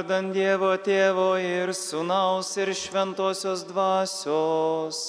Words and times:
Vardant 0.00 0.32
Dievo 0.32 0.70
Tėvo 0.80 1.34
ir 1.36 1.74
Sūnaus 1.76 2.54
ir 2.56 2.70
Šventosios 2.72 3.66
Dvasios. 3.68 5.00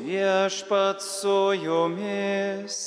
Viešpat 0.00 1.04
su 1.04 1.34
jumis. 1.60 2.78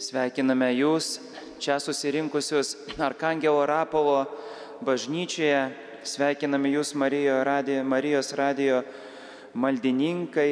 Sveikiname 0.00 0.72
Jūs 0.78 1.12
čia 1.60 1.76
susirinkusius 1.84 2.78
Arkangelo 2.96 3.68
Rapolo 3.68 4.24
bažnyčioje. 4.80 5.68
Sveikiname 6.00 6.72
Jūs 6.78 6.96
Marijo 6.96 7.42
radijo, 7.44 7.84
Marijos 7.84 8.32
radijo 8.32 8.80
maldininkai 9.54 10.50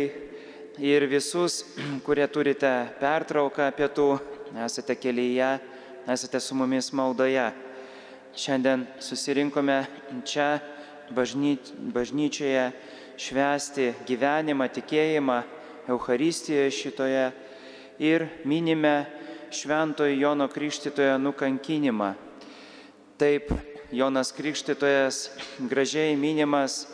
ir 0.78 1.06
visus, 1.10 1.64
kurie 2.06 2.26
turite 2.30 2.70
pertrauką 3.00 3.70
pietų, 3.76 4.08
esate 4.64 4.96
kelyje, 4.98 5.58
esate 6.08 6.40
su 6.40 6.56
mumis 6.58 6.92
maldoje. 6.92 7.50
Šiandien 8.38 8.86
susirinkome 9.02 9.82
čia 10.28 10.58
bažny, 11.14 11.56
bažnyčioje 11.94 12.70
švęsti 13.18 13.92
gyvenimą, 14.06 14.68
tikėjimą, 14.78 15.42
Euharistijoje 15.88 16.70
šitoje 16.70 17.22
ir 18.04 18.26
minime 18.44 19.06
Šventojo 19.50 20.12
Jono 20.12 20.48
Krikštitojo 20.52 21.16
nukankinimą. 21.18 22.12
Taip, 23.18 23.48
Jonas 23.90 24.34
Krikštytojas 24.36 25.30
gražiai 25.64 26.12
minimas, 26.16 26.84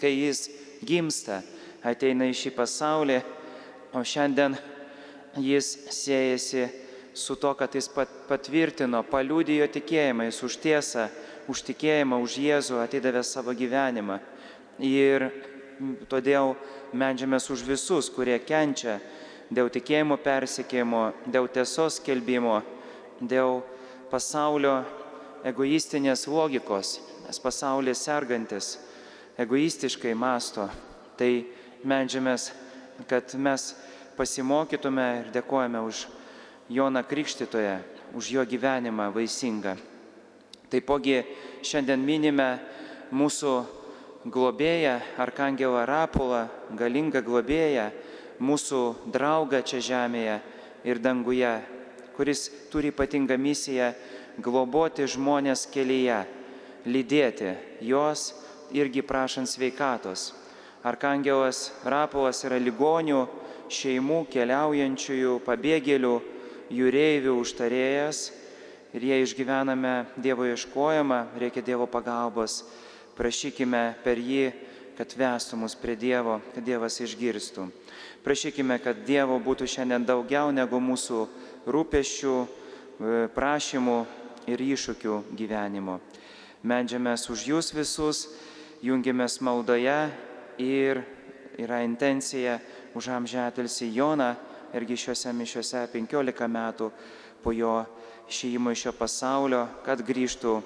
kai 0.00 0.14
jis 0.16 0.48
gimsta, 0.86 1.40
ateina 1.82 2.28
į 2.30 2.36
šį 2.36 2.52
pasaulį, 2.56 3.18
o 3.92 4.02
šiandien 4.06 4.56
jis 5.40 5.74
siejasi 5.92 6.68
su 7.14 7.36
to, 7.36 7.52
kad 7.54 7.74
jis 7.74 7.88
patvirtino, 8.28 9.02
paliūdėjo 9.08 9.68
tikėjimą, 9.72 10.28
jis 10.30 10.42
už 10.46 10.58
tiesą, 10.62 11.08
už 11.52 11.64
tikėjimą, 11.68 12.20
už 12.24 12.38
Jėzų 12.40 12.78
atidavė 12.80 13.22
savo 13.26 13.52
gyvenimą. 13.56 14.20
Ir 14.82 15.28
todėl 16.08 16.54
medžiamės 16.96 17.50
už 17.52 17.64
visus, 17.66 18.08
kurie 18.12 18.38
kenčia 18.40 18.98
dėl 19.52 19.68
tikėjimo 19.72 20.16
persikėjimo, 20.22 21.04
dėl 21.28 21.48
tiesos 21.52 22.00
kelbimo, 22.00 22.62
dėl 23.20 23.60
pasaulio 24.10 24.80
egoistinės 25.44 26.24
logikos, 26.30 27.00
nes 27.26 27.40
pasaulis 27.42 28.00
sergantis 28.06 28.76
egoistiškai 29.40 30.14
masto. 30.18 30.68
Tai 31.16 31.30
medžiamės, 31.88 32.50
kad 33.08 33.34
mes 33.38 33.72
pasimokytume 34.16 35.06
ir 35.20 35.30
dėkojame 35.34 35.82
už 35.84 36.06
Joną 36.72 37.02
Krikštytoje, 37.04 37.78
už 38.14 38.30
jo 38.36 38.44
gyvenimą 38.46 39.10
vaisingą. 39.12 39.76
Taipogi 40.72 41.20
šiandien 41.64 42.00
minime 42.00 42.48
mūsų 43.12 43.52
globėją, 44.32 45.00
Arkangelą 45.20 45.84
Rapulą, 45.88 46.46
galingą 46.78 47.20
globėją, 47.24 47.90
mūsų 48.40 48.80
draugą 49.12 49.60
čia 49.66 49.82
žemėje 49.82 50.38
ir 50.88 51.00
danguje, 51.02 51.52
kuris 52.16 52.46
turi 52.72 52.92
ypatingą 52.92 53.36
misiją 53.38 53.92
globoti 54.40 55.06
žmonės 55.08 55.66
kelyje, 55.72 56.22
lydėti 56.86 57.52
juos 57.84 58.30
irgi 58.72 59.02
prašant 59.02 59.48
sveikatos. 59.48 60.32
Arkangelas 60.82 61.70
Rapolas 61.84 62.42
yra 62.44 62.58
ligonių, 62.58 63.26
šeimų, 63.72 64.24
keliaujančiųjų, 64.32 65.38
pabėgėlių, 65.46 66.14
jūreivių 66.72 67.34
užtarėjas 67.40 68.30
ir 68.92 69.06
jie 69.08 69.20
išgyvename 69.22 69.94
Dievo 70.16 70.46
ieškojimą, 70.48 71.20
reikia 71.40 71.62
Dievo 71.64 71.86
pagalbos. 71.86 72.62
Prašykime 73.16 73.82
per 74.04 74.20
jį, 74.20 74.50
kad 74.96 75.12
vestų 75.16 75.58
mus 75.60 75.76
prie 75.76 75.96
Dievo, 75.96 76.40
kad 76.54 76.64
Dievas 76.64 76.98
išgirstų. 77.00 77.68
Prašykime, 78.24 78.78
kad 78.82 79.04
Dievo 79.06 79.38
būtų 79.42 79.68
šiandien 79.68 80.04
daugiau 80.08 80.52
negu 80.52 80.80
mūsų 80.80 81.26
rūpešių, 81.66 82.36
e, 82.42 83.28
prašymų 83.34 83.98
ir 84.46 84.62
iššūkių 84.62 85.18
gyvenimo. 85.36 86.00
Medžiamės 86.62 87.28
už 87.30 87.46
jūs 87.48 87.72
visus, 87.74 88.28
jungiamės 88.82 89.38
maldoje 89.40 89.98
ir 90.58 91.02
yra 91.62 91.82
intencija 91.86 92.58
už 92.98 93.08
amžetilsi 93.14 93.92
Joną 93.94 94.32
irgi 94.74 94.96
šiuose 94.98 95.32
mišiuose 95.36 95.84
15 95.92 96.48
metų 96.50 96.90
po 97.42 97.52
jo 97.54 97.82
išėjimo 98.30 98.72
iš 98.72 98.86
šio 98.86 98.92
pasaulio, 98.96 99.66
kad 99.84 100.02
grįžtų 100.02 100.56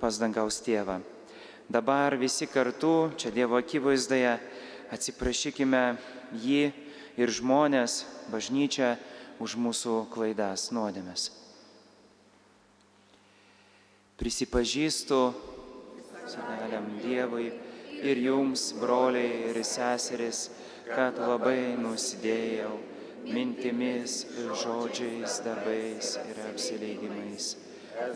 pas 0.00 0.18
dangaus 0.20 0.60
tėvą. 0.62 1.00
Dabar 1.66 2.14
visi 2.14 2.46
kartu, 2.46 3.10
čia 3.18 3.32
Dievo 3.34 3.58
akivaizdoje, 3.58 4.36
atsiprašykime 4.94 5.96
jį 6.38 6.68
ir 7.18 7.32
žmonės, 7.32 8.04
bažnyčia 8.30 8.94
už 9.42 9.56
mūsų 9.58 10.04
klaidas, 10.12 10.68
nuodėmės. 10.70 11.32
Prisipažįstu 14.16 15.20
seneliam 16.30 16.86
Dievui 17.02 17.50
ir 18.02 18.20
jums, 18.20 18.72
broliai 18.80 19.50
ir 19.50 19.62
seseris, 19.64 20.50
kad 20.86 21.18
labai 21.18 21.76
nusidėjau 21.80 22.74
mintimis 23.26 24.24
žodžiais, 24.62 25.40
darbais 25.44 26.12
ir 26.30 26.42
apsileidimais. 26.50 27.56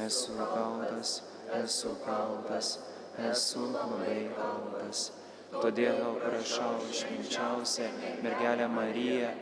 Esu 0.06 0.36
kaltas, 0.36 1.22
esu 1.62 1.96
kaltas, 2.04 2.78
esu 3.30 3.64
labai 3.72 4.28
kaltas. 4.36 5.10
Todėl 5.50 6.20
prašau 6.22 6.76
išminčiausią 6.92 7.88
mergelę 8.22 8.68
Mariją, 8.70 9.32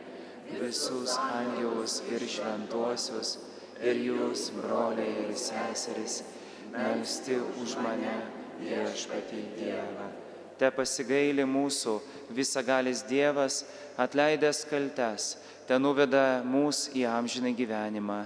visus 0.49 1.13
angelus 1.21 1.99
ir 2.09 2.25
šventuosius, 2.25 3.37
ir 3.85 4.01
jūs, 4.07 4.49
broliai 4.57 5.27
ir 5.27 5.37
seserys, 5.37 6.23
melsti 6.73 7.37
už 7.61 7.77
mane 7.83 8.38
viešpatį 8.61 9.43
Dievą. 9.57 10.07
Te 10.59 10.69
pasigaili 10.75 11.45
mūsų 11.47 11.99
visagalis 12.35 13.05
Dievas, 13.07 13.63
atleidęs 13.99 14.65
kaltes, 14.67 15.37
te 15.67 15.77
nuveda 15.79 16.41
mūsų 16.43 16.97
į 16.99 17.05
amžiną 17.07 17.53
gyvenimą. 17.55 18.25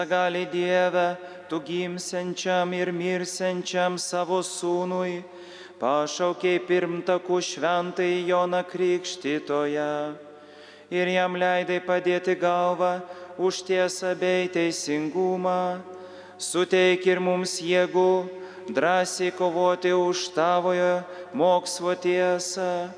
Visa 0.00 0.08
gali 0.08 0.46
Dieve, 0.46 1.18
tu 1.46 1.60
gimsenčiam 1.60 2.72
ir 2.72 2.88
mirsenčiam 2.88 3.98
savo 4.00 4.40
sūnui, 4.40 5.20
pašaukiai 5.76 6.56
pirmtakų 6.64 7.36
šventai 7.44 8.24
Joną 8.24 8.62
Krikštytoje 8.64 9.90
ir 10.88 11.10
jam 11.12 11.36
leidai 11.36 11.82
padėti 11.84 12.32
galvą 12.32 13.02
už 13.36 13.60
tiesą 13.68 14.14
bei 14.16 14.48
teisingumą, 14.48 15.84
suteik 16.40 17.04
ir 17.04 17.20
mums 17.20 17.60
jėgų 17.60 18.72
drąsiai 18.72 19.36
kovoti 19.36 19.92
už 19.92 20.32
tavojo 20.32 21.04
mokslo 21.36 21.92
tiesą. 21.92 22.88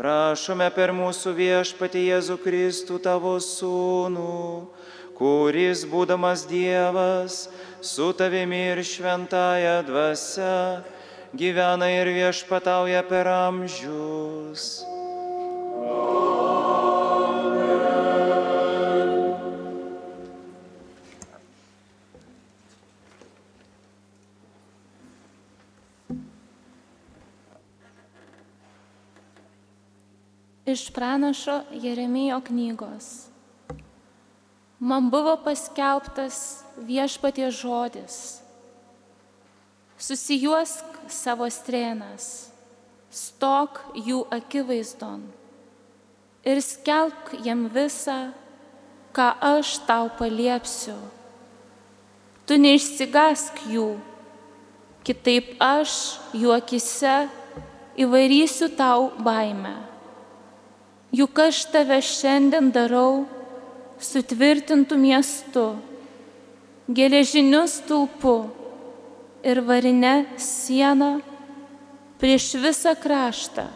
Prašome 0.00 0.72
per 0.72 0.96
mūsų 0.96 1.36
viešpatį 1.36 2.08
Jėzų 2.08 2.40
Kristų 2.40 3.02
tavo 3.04 3.36
sūnų, 3.36 4.64
kuris 5.18 5.82
būdamas 5.90 6.46
Dievas, 6.46 7.48
su 7.82 8.12
tavimi 8.14 8.60
ir 8.72 8.82
šventąją 8.86 9.80
dvasę, 9.88 10.82
gyvena 11.34 11.90
ir 11.90 12.12
viešpatauja 12.14 13.02
per 13.02 13.26
amžius. 13.26 14.84
Iš 30.68 30.90
pranašo 30.92 31.62
Jeremijo 31.72 32.42
knygos. 32.44 33.27
Man 34.78 35.10
buvo 35.10 35.34
paskelbtas 35.42 36.62
viešpatie 36.78 37.50
žodis. 37.50 38.38
Susijuosk 39.98 41.00
savo 41.10 41.48
strėnas, 41.50 42.52
stok 43.10 43.82
jų 43.98 44.22
akivaizdon 44.30 45.26
ir 46.46 46.60
skelbk 46.62 47.34
jam 47.44 47.66
visą, 47.74 48.30
ką 49.12 49.28
aš 49.42 49.78
tau 49.88 50.08
paliepsiu. 50.18 50.96
Tu 52.46 52.56
neišsigask 52.56 53.58
jų, 53.68 53.98
kitaip 55.04 55.56
aš 55.60 56.20
juokise 56.32 57.26
įvarysiu 57.98 58.70
tau 58.78 59.10
baimę. 59.18 59.74
Juk 61.12 61.40
aš 61.42 61.66
tave 61.72 61.98
šiandien 62.04 62.70
darau 62.72 63.26
sutvirtintų 64.02 64.96
miestu, 64.98 65.64
geležiniu 66.88 67.64
stulpu 67.68 68.48
ir 69.44 69.60
varinę 69.64 70.26
sieną 70.40 71.18
prieš 72.18 72.54
visą 72.62 72.94
kraštą, 72.98 73.68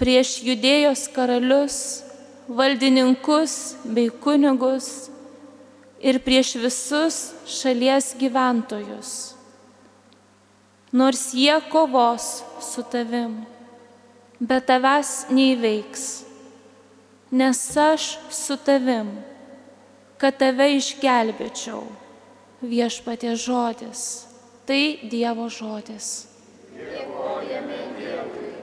prieš 0.00 0.36
judėjos 0.46 1.06
karalius, 1.14 1.78
valdininkus 2.48 3.76
bei 3.84 4.10
kunigus 4.10 5.08
ir 6.02 6.20
prieš 6.20 6.56
visus 6.60 7.18
šalies 7.48 8.12
gyventojus. 8.20 9.34
Nors 10.94 11.32
jie 11.34 11.56
kovos 11.72 12.44
su 12.62 12.84
tavim 12.86 13.42
bet 14.40 14.66
tavęs 14.68 15.26
neįveiks, 15.32 16.23
nes 17.34 17.76
aš 17.76 18.18
su 18.30 18.56
tavim, 18.62 19.10
kad 20.22 20.38
tave 20.38 20.68
išgelbėčiau. 20.78 21.82
Viešpatie 22.64 23.34
žodis, 23.36 24.24
tai 24.64 25.02
Dievo 25.10 25.50
žodis. 25.52 26.30
Dėkojame 26.78 27.80
Dievui. 27.98 28.54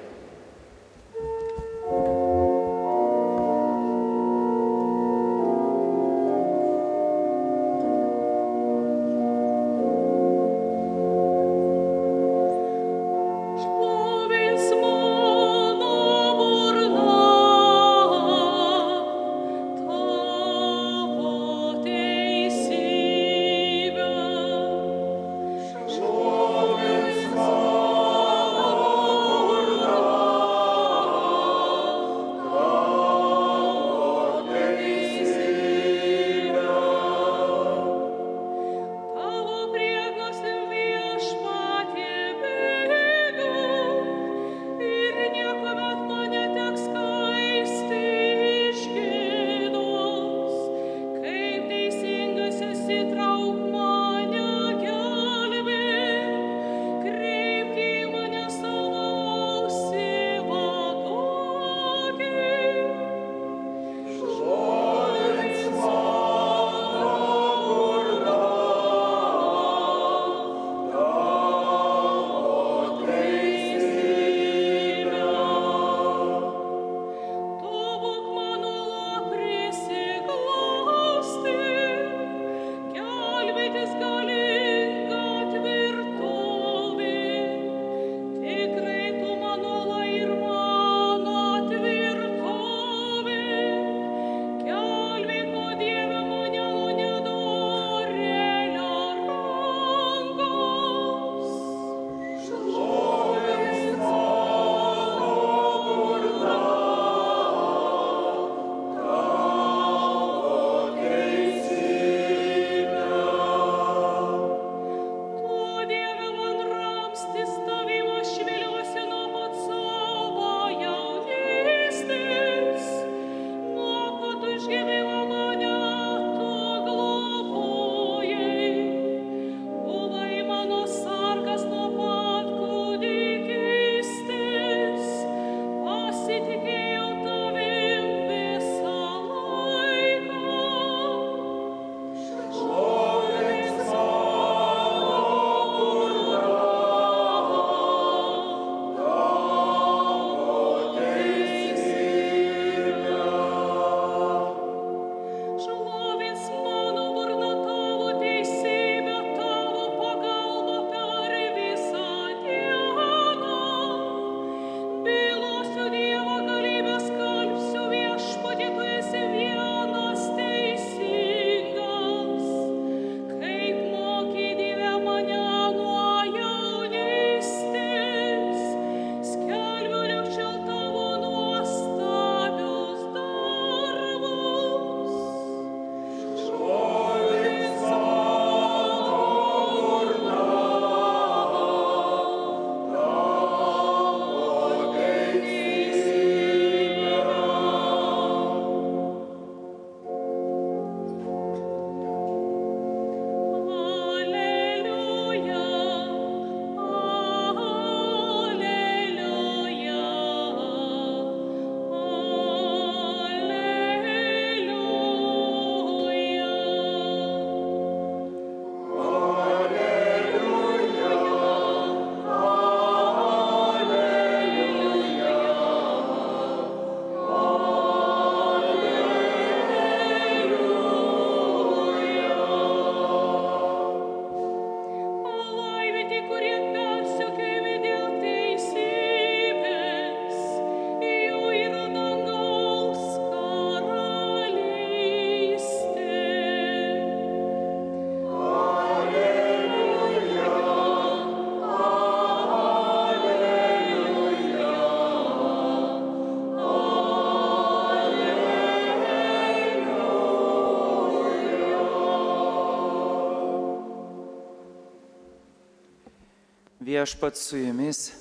Viešpat 267.02 267.36
su 267.36 267.58
jumis. 267.58 268.12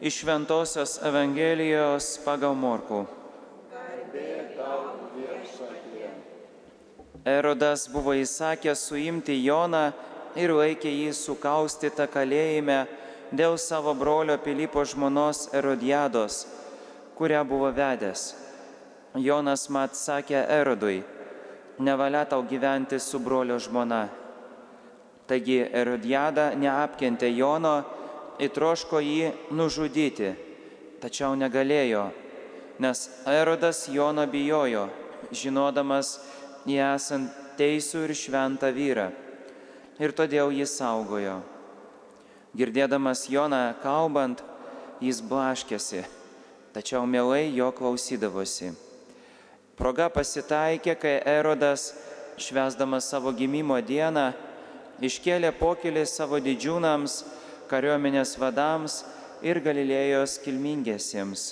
Iš 0.00 0.16
Šventojios 0.20 0.96
Evangelijos 1.06 2.06
pagal 2.24 2.56
Morkų. 2.58 3.04
Erodas 7.22 7.84
buvo 7.92 8.16
įsakęs 8.18 8.82
suimti 8.88 9.36
Joną 9.44 9.84
ir 10.34 10.50
laikė 10.50 10.90
jį 10.90 11.12
sukaustytą 11.14 12.08
kalėjime 12.10 12.80
dėl 13.30 13.54
savo 13.54 13.94
brolio 13.94 14.34
Pilypo 14.42 14.82
žmonos 14.82 15.44
Erodiados, 15.54 16.40
kurią 17.20 17.44
buvo 17.46 17.70
vedęs. 17.76 18.32
Jonas 19.14 19.68
mat 19.70 19.94
sakė 19.94 20.42
Erodui, 20.58 21.04
nevalia 21.78 22.24
tau 22.26 22.42
gyventi 22.42 22.98
su 22.98 23.22
brolio 23.22 23.60
žmona. 23.62 24.21
Taigi 25.30 25.60
Erodiada 25.70 26.50
neapkentė 26.58 27.30
Jono, 27.30 27.82
įtroško 28.42 29.00
jį 29.02 29.30
nužudyti, 29.54 30.32
tačiau 31.02 31.36
negalėjo, 31.38 32.08
nes 32.82 33.04
Erodas 33.28 33.86
Jono 33.92 34.26
bijojo, 34.26 34.88
žinodamas 35.30 36.16
jį 36.66 36.80
esant 36.88 37.42
teisų 37.58 38.06
ir 38.08 38.14
šventą 38.18 38.72
vyrą. 38.74 39.10
Ir 40.02 40.14
todėl 40.16 40.50
jis 40.56 40.72
saugojo. 40.78 41.40
Girdėdamas 42.56 43.28
Joną 43.30 43.72
kalbant, 43.82 44.42
jis 45.00 45.22
blaškėsi, 45.24 46.02
tačiau 46.74 47.06
mielai 47.06 47.46
jo 47.54 47.70
klausydavosi. 47.72 48.72
Proga 49.78 50.08
pasitaikė, 50.12 50.96
kai 51.00 51.14
Erodas, 51.26 51.92
švesdamas 52.36 53.08
savo 53.08 53.32
gimimo 53.32 53.78
dieną, 53.80 54.32
iškėlė 55.06 55.52
pokylį 55.58 56.04
savo 56.06 56.40
didžiūnams, 56.42 57.22
kariuomenės 57.70 58.36
vadams 58.40 59.02
ir 59.42 59.60
Galilėjos 59.64 60.38
kilmingiesiems. 60.44 61.44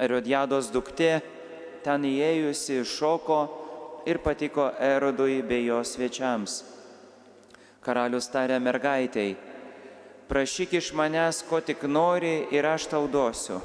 Erodiados 0.00 0.70
duktė 0.74 1.20
ten 1.84 2.06
įėjusi 2.08 2.80
šoko 2.88 3.40
ir 4.08 4.18
patiko 4.24 4.70
Erodui 4.80 5.42
bei 5.46 5.66
jo 5.68 5.80
svečiams. 5.84 6.62
Karalius 7.84 8.30
tarė 8.32 8.56
mergaitėjai, 8.64 9.36
prašyk 10.28 10.78
iš 10.80 10.92
manęs, 10.96 11.42
ko 11.44 11.60
tik 11.60 11.84
nori 11.84 12.46
ir 12.54 12.64
aš 12.66 12.88
tau 12.94 13.04
duosiu. 13.08 13.60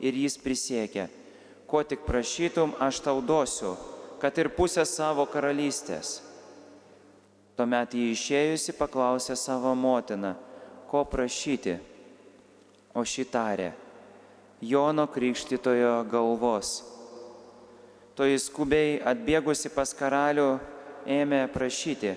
Ir 0.00 0.14
jis 0.16 0.38
prisiekė, 0.40 1.08
ko 1.68 1.82
tik 1.84 2.06
prašytum, 2.06 2.72
aš 2.80 3.02
tau 3.04 3.20
duosiu, 3.20 3.74
kad 4.22 4.38
ir 4.38 4.48
pusę 4.54 4.86
savo 4.88 5.26
karalystės. 5.28 6.27
Tuomet 7.58 7.90
jį 7.90 8.12
išėjusi 8.14 8.70
paklausė 8.78 9.34
savo 9.34 9.72
motiną, 9.74 10.36
ko 10.86 11.00
prašyti. 11.02 11.72
O 12.94 13.02
ši 13.02 13.24
tarė, 13.32 13.72
Jono 14.62 15.08
Krikštitojo 15.10 16.04
galvos. 16.06 16.84
Toji 18.14 18.38
skubiai 18.38 19.00
atbėgusi 19.02 19.72
pas 19.74 19.90
karalių 19.90 20.46
ėmė 21.18 21.42
prašyti, 21.50 22.14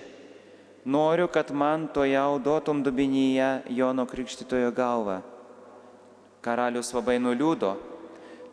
noriu, 0.86 1.26
kad 1.26 1.50
man 1.50 1.90
to 1.90 2.06
jau 2.06 2.38
duotum 2.38 2.86
dubinyje 2.86 3.50
Jono 3.74 4.06
Krikštitojo 4.06 4.70
galvą. 4.70 5.20
Karalius 6.38 6.94
labai 6.94 7.18
nuliūdo, 7.18 7.74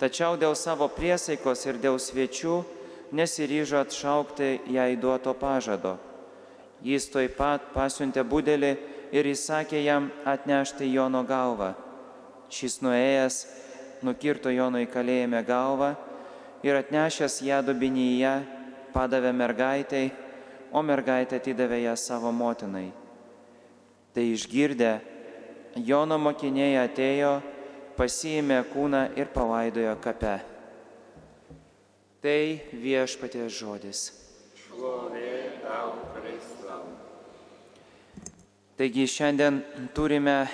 tačiau 0.01 0.41
dėl 0.41 0.57
savo 0.57 0.89
priesaikos 0.89 1.69
ir 1.69 1.77
dėl 1.85 2.01
svečių 2.01 2.59
nesiryžo 3.13 3.85
atšaukti 3.85 4.55
jai 4.73 4.95
duoto 4.97 5.37
pažado. 5.37 5.99
Jis 6.85 7.09
toj 7.11 7.27
pat 7.35 7.71
pasiuntė 7.73 8.23
būdelį 8.23 8.71
ir 9.11 9.27
įsakė 9.27 9.81
jam 9.83 10.09
atnešti 10.27 10.87
Jono 10.93 11.23
galvą. 11.27 11.73
Šis 12.49 12.79
nuėjęs 12.81 13.41
nukirto 14.05 14.51
Jono 14.53 14.79
į 14.81 14.87
kalėjime 14.91 15.41
galvą 15.45 15.93
ir 16.63 16.79
atnešęs 16.79 17.41
ją 17.45 17.59
dubinyje 17.67 18.33
padavė 18.93 19.31
mergaitai, 19.35 20.09
o 20.71 20.81
mergaitė 20.85 21.39
atidavė 21.39 21.83
ją 21.83 21.95
savo 21.97 22.31
motinai. 22.31 22.89
Tai 24.13 24.25
išgirdę, 24.33 24.93
Jono 25.85 26.17
mokiniai 26.21 26.79
atėjo, 26.81 27.39
pasiėmė 27.97 28.63
kūną 28.71 29.03
ir 29.19 29.29
palaidojo 29.33 29.95
kape. 30.01 30.37
Tai 32.23 32.39
viešpaties 32.73 33.59
žodis. 33.61 34.05
Šlovė 34.65 35.61
tau, 35.63 35.93
Kristus. 36.17 36.58
Taigi 38.79 39.03
šiandien 39.11 39.57
turime 39.91 40.45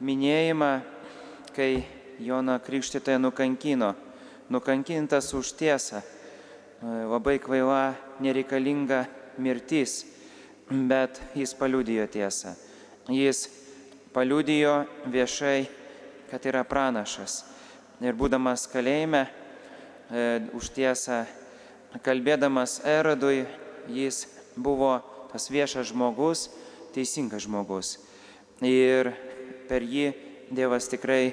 minėjimą, 0.00 0.68
kai 1.52 1.82
Joną 2.24 2.54
Krikštytoje 2.64 3.18
nukankino, 3.20 3.90
nukankintas 4.48 5.28
už 5.36 5.50
tiesą, 5.58 6.00
labai 6.80 7.34
kvaila, 7.44 7.92
nereikalinga 8.24 9.02
mirtis, 9.36 9.98
bet 10.70 11.20
jis 11.36 11.52
paliudijo 11.60 12.06
tiesą. 12.08 12.54
Jis 13.12 13.42
paliudijo 14.16 14.86
viešai, 15.12 15.68
kad 16.32 16.48
yra 16.48 16.64
pranašas. 16.64 17.42
Ir 18.00 18.16
būdamas 18.16 18.64
kalėjime, 18.72 19.26
e, 20.08 20.40
už 20.56 20.72
tiesą, 20.72 21.26
kalbėdamas 22.00 22.80
Erodui, 22.88 23.44
jis 23.92 24.24
buvo 24.56 24.96
tas 25.28 25.50
viešas 25.52 25.92
žmogus, 25.92 26.48
teisingas 26.94 27.46
žmogus. 27.46 27.98
Ir 28.60 29.12
per 29.68 29.86
jį 29.86 30.10
Dievas 30.50 30.88
tikrai 30.90 31.30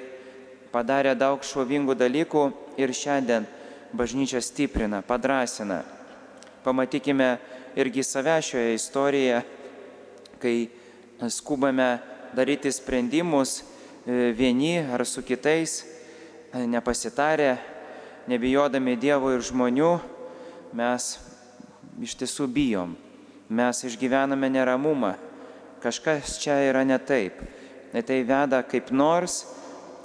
padarė 0.70 1.16
daug 1.18 1.42
šlovingų 1.42 1.96
dalykų 1.98 2.42
ir 2.78 2.92
šiandien 2.94 3.48
bažnyčia 3.92 4.38
stiprina, 4.44 5.00
padrasina. 5.02 5.80
Pamatykime 6.62 7.32
irgi 7.78 8.04
save 8.06 8.36
šioje 8.42 8.76
istorijoje, 8.76 9.42
kai 10.38 10.56
skubame 11.34 11.98
daryti 12.36 12.70
sprendimus 12.72 13.58
e, 13.58 14.30
vieni 14.36 14.78
ar 14.78 15.02
su 15.06 15.24
kitais, 15.26 15.82
e, 16.52 16.66
nepasitarę, 16.66 17.56
nebijodami 18.30 18.96
Dievo 19.00 19.32
ir 19.34 19.42
žmonių, 19.42 19.92
mes 20.78 21.16
iš 22.04 22.14
tiesų 22.22 22.46
bijom, 22.54 22.94
mes 23.48 23.82
išgyvename 23.88 24.50
neramumą 24.52 25.16
kažkas 25.82 26.38
čia 26.42 26.58
yra 26.68 26.84
ne 26.84 26.98
taip. 26.98 27.40
Ne 27.92 28.02
tai 28.02 28.22
veda 28.26 28.62
kaip 28.62 28.90
nors, 28.90 29.44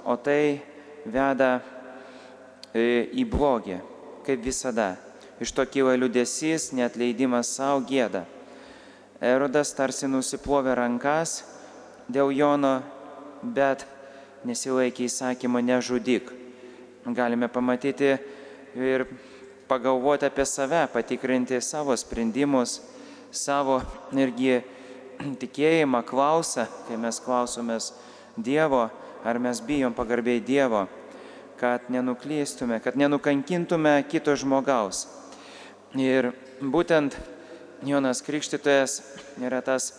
o 0.04 0.16
tai 0.16 0.62
veda 1.04 1.58
e, 2.72 3.08
į 3.12 3.24
blogį, 3.28 3.80
kaip 4.26 4.44
visada. 4.44 4.94
Iš 5.42 5.52
to 5.52 5.64
kyla 5.66 5.96
liudesys, 5.98 6.70
netleidimas 6.72 7.50
savo 7.56 7.82
gėda. 7.88 8.24
Erodas 9.24 9.72
tarsi 9.76 10.08
nusiplovė 10.10 10.76
rankas 10.78 11.42
dėl 12.12 12.32
Jono, 12.34 12.78
bet 13.42 13.84
nesilaikė 14.44 15.08
įsakymo 15.08 15.62
nežudyk. 15.64 16.30
Galime 17.16 17.48
pamatyti 17.52 18.14
ir 18.76 19.06
pagalvoti 19.68 20.28
apie 20.28 20.46
save, 20.48 20.86
patikrinti 20.92 21.60
savo 21.60 21.96
sprendimus, 21.96 22.78
savo 23.30 23.80
irgi 24.12 24.62
tikėjimą 25.42 26.02
klausia, 26.06 26.68
kai 26.88 26.98
mes 27.00 27.20
klausomės 27.22 27.92
Dievo, 28.34 28.88
ar 29.24 29.38
mes 29.38 29.60
bijom 29.64 29.94
pagarbiai 29.94 30.42
Dievo, 30.42 30.86
kad 31.60 31.86
nenuklystume, 31.88 32.80
kad 32.82 32.96
nenukankintume 32.98 34.00
kito 34.10 34.34
žmogaus. 34.36 35.06
Ir 35.94 36.32
būtent 36.60 37.14
Jonas 37.86 38.22
Krikštytojas 38.26 38.98
yra 39.38 39.60
tas 39.62 39.92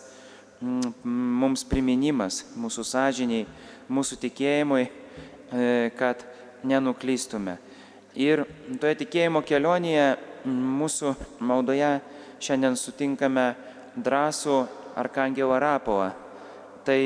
mm, 0.60 0.92
mums 1.04 1.64
priminimas, 1.68 2.42
mūsų 2.58 2.84
sąžiniai, 2.84 3.46
mūsų 3.88 4.20
tikėjimui, 4.26 4.84
e, 4.84 5.90
kad 5.96 6.24
nenuklystume. 6.66 7.56
Ir 8.16 8.44
toje 8.80 9.00
tikėjimo 9.04 9.42
kelionėje 9.46 10.16
mūsų 10.48 11.14
maldoje 11.44 11.96
šiandien 12.40 12.76
sutinkame 12.80 13.50
drąsų 13.96 14.64
arkangelą 14.96 15.58
Rapolą. 15.60 16.10
Tai 16.86 17.00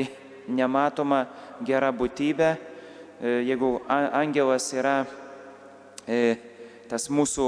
nematoma 0.47 1.25
gera 1.65 1.91
būtybė, 1.91 2.49
e, 2.55 3.33
jeigu 3.47 3.79
angelas 3.87 4.71
yra 4.73 5.01
e, 6.07 6.37
tas 6.89 7.07
mūsų 7.09 7.47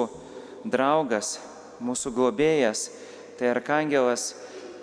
draugas, 0.65 1.37
mūsų 1.83 2.13
globėjas, 2.15 2.87
tai 3.39 3.51
arkangelas 3.51 4.33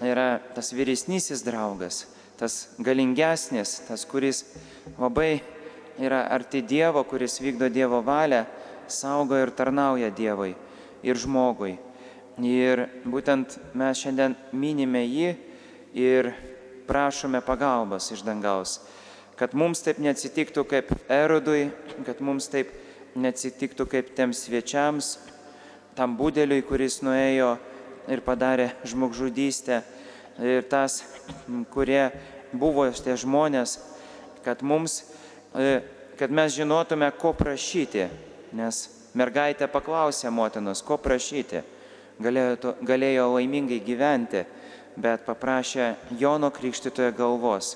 yra 0.05 0.41
tas 0.55 0.73
vyresnysis 0.73 1.45
draugas, 1.47 2.05
tas 2.41 2.75
galingesnis, 2.79 3.81
tas, 3.89 4.05
kuris 4.09 4.45
labai 4.99 5.41
yra 6.01 6.25
arti 6.33 6.63
Dievo, 6.63 7.05
kuris 7.05 7.41
vykdo 7.41 7.69
Dievo 7.73 8.01
valią, 8.05 8.45
saugo 8.89 9.39
ir 9.39 9.53
tarnauja 9.55 10.11
Dievui 10.11 10.55
ir 11.03 11.17
žmogui. 11.17 11.79
Ir 12.41 12.87
būtent 13.05 13.59
mes 13.77 14.01
šiandien 14.01 14.35
minime 14.57 15.03
jį 15.05 15.35
ir 15.95 16.33
prašome 16.87 17.41
pagalbos 17.41 18.11
iš 18.11 18.23
dangaus, 18.27 18.81
kad 19.39 19.55
mums 19.55 19.83
taip 19.85 19.99
neatsitiktų 20.03 20.65
kaip 20.69 20.93
erodui, 21.11 21.71
kad 22.07 22.21
mums 22.21 22.51
taip 22.51 22.73
neatsitiktų 23.17 23.87
kaip 23.91 24.13
tiems 24.17 24.45
svečiams, 24.47 25.15
tam 25.99 26.17
būdeliui, 26.19 26.63
kuris 26.67 27.01
nuėjo 27.05 27.55
ir 28.11 28.23
padarė 28.27 28.71
žmogžudystę. 28.89 29.83
Ir 30.41 30.65
tas, 30.71 31.03
kurie 31.75 32.09
buvo 32.53 32.87
tie 32.97 33.17
žmonės, 33.19 33.77
kad, 34.45 34.63
mums, 34.63 35.03
e, 35.53 35.83
kad 36.17 36.33
mes 36.33 36.55
žinotume, 36.55 37.11
ko 37.21 37.35
prašyti. 37.37 38.07
Nes 38.57 38.87
mergaitė 39.15 39.69
paklausė 39.71 40.31
motinos, 40.33 40.83
ko 40.83 40.97
prašyti. 40.99 41.63
Galėjo, 42.21 42.75
galėjo 42.85 43.29
laimingai 43.35 43.81
gyventi, 43.85 44.45
bet 45.01 45.25
paprašė 45.27 45.95
Jono 46.21 46.51
Krikštitoje 46.53 47.13
galvos. 47.17 47.75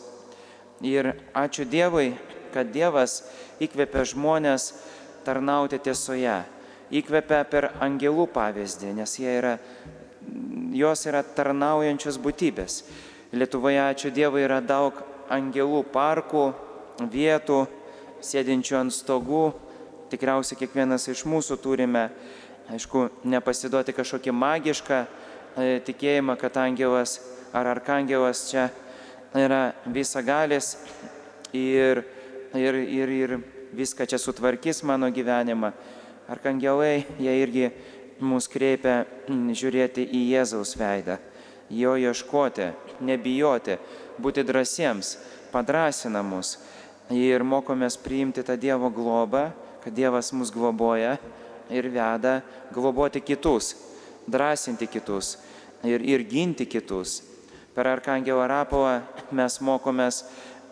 Ir 0.84 1.14
ačiū 1.32 1.64
Dievui, 1.68 2.12
kad 2.52 2.70
Dievas 2.74 3.22
įkvėpė 3.62 4.04
žmonės 4.12 4.72
tarnauti 5.24 5.80
tiesoje. 5.82 6.42
Įkvėpia 6.94 7.40
per 7.48 7.70
angelų 7.82 8.28
pavyzdį, 8.34 8.92
nes 8.98 9.16
yra, 9.18 9.56
jos 10.76 11.06
yra 11.08 11.24
tarnaujančios 11.24 12.20
būtybės. 12.22 12.82
Lietuvoje, 13.34 13.80
ačiū 13.80 14.12
Dievui, 14.14 14.44
yra 14.44 14.60
daug 14.60 15.00
angelų 15.32 15.82
parkų, 15.94 16.52
vietų, 17.10 17.64
sėdinčių 18.22 18.80
ant 18.84 18.94
stogų. 18.94 19.46
Tikriausiai 20.12 20.60
kiekvienas 20.60 21.08
iš 21.10 21.24
mūsų 21.26 21.56
turime, 21.64 22.10
aišku, 22.70 23.08
nepasiduoti 23.26 23.96
kažkokį 23.96 24.34
magišką 24.36 25.00
tikėjimą, 25.56 26.36
kad 26.40 26.56
angelas 26.58 27.18
ar 27.54 27.70
arkangelas 27.70 28.48
čia 28.50 28.68
yra 29.34 29.72
visagalis 29.86 30.74
ir, 31.54 32.02
ir, 32.54 32.74
ir, 32.74 33.08
ir 33.08 33.36
viską 33.74 34.06
čia 34.10 34.18
sutvarkys 34.18 34.82
mano 34.86 35.10
gyvenimą. 35.10 35.72
Arkangelai, 36.30 37.04
jie 37.20 37.34
irgi 37.42 37.68
mus 38.24 38.48
kreipia 38.48 39.02
žiūrėti 39.28 40.06
į 40.08 40.20
Jėzaus 40.32 40.72
veidą, 40.80 41.18
jo 41.68 41.94
ieškoti, 42.00 42.70
nebijoti, 43.04 43.76
būti 44.22 44.44
drąsiems, 44.46 45.18
padrasina 45.52 46.22
mus 46.24 46.56
ir 47.12 47.44
mokomės 47.44 47.98
priimti 48.00 48.42
tą 48.46 48.56
Dievo 48.56 48.88
globą, 48.88 49.50
kad 49.84 49.92
Dievas 49.92 50.32
mus 50.32 50.50
globoja 50.54 51.18
ir 51.68 51.90
veda 51.92 52.38
globoti 52.72 53.20
kitus, 53.20 53.74
drąsinti 54.26 54.88
kitus 54.88 55.38
ir, 55.84 56.02
ir 56.02 56.24
ginti 56.28 56.66
kitus. 56.66 57.22
Per 57.74 57.88
Arkangelą 57.90 58.46
Rapolą 58.46 59.00
mes 59.34 59.58
mokomės 59.60 60.22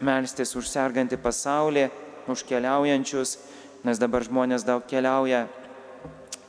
melstis 0.02 0.54
už 0.56 0.68
sergantį 0.70 1.18
pasaulį, 1.22 1.88
už 2.30 2.44
keliaujančius, 2.46 3.38
nes 3.82 3.98
dabar 3.98 4.22
žmonės 4.22 4.62
daug 4.66 4.84
keliauja 4.86 5.48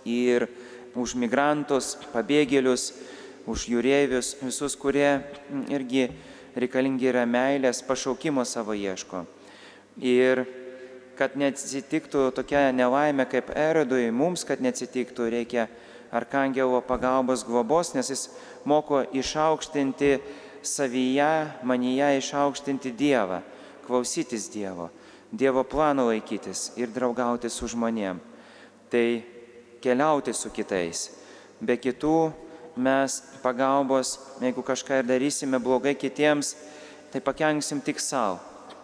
ir 0.06 0.46
už 0.94 1.16
migrantus, 1.18 1.96
pabėgėlius, 2.14 2.92
už 3.50 3.66
jūrėvius, 3.74 4.36
visus, 4.44 4.76
kurie 4.80 5.24
irgi 5.74 6.08
reikalingi 6.56 7.10
yra 7.10 7.26
meilės, 7.26 7.82
pašaukimo 7.86 8.46
savo 8.46 8.76
ieško. 8.78 9.26
Ir 10.00 10.46
kad 11.18 11.36
neatsitiktų 11.38 12.30
tokia 12.38 12.70
nelaimė 12.74 13.26
kaip 13.30 13.52
Erodui, 13.58 14.08
mums, 14.14 14.46
kad 14.48 14.62
neatsitiktų, 14.64 15.30
reikia 15.34 15.68
Arkangelo 16.14 16.82
pagalbos 16.86 17.42
globos, 17.46 17.94
nes 17.98 18.12
jis 18.12 18.28
moko 18.70 19.02
išaukštinti 19.14 20.20
savyje, 20.62 21.32
manyje 21.66 22.18
išaukštinti 22.20 22.94
Dievą, 22.94 23.42
klausytis 23.88 24.48
Dievo. 24.54 24.92
Dievo 25.34 25.64
plano 25.66 26.06
laikytis 26.12 26.72
ir 26.78 26.94
draugauti 26.94 27.50
su 27.50 27.66
žmonėm. 27.68 28.22
Tai 28.94 29.08
keliauti 29.82 30.36
su 30.38 30.54
kitais. 30.54 31.10
Be 31.58 31.80
kitų 31.82 32.32
mes 32.78 33.18
pagalbos, 33.42 34.20
jeigu 34.42 34.62
kažką 34.62 35.02
ir 35.02 35.10
darysime 35.10 35.58
blogai 35.58 35.96
kitiems, 35.98 36.54
tai 37.12 37.22
pakenksim 37.22 37.82
tik 37.82 38.00
savo, 38.00 38.38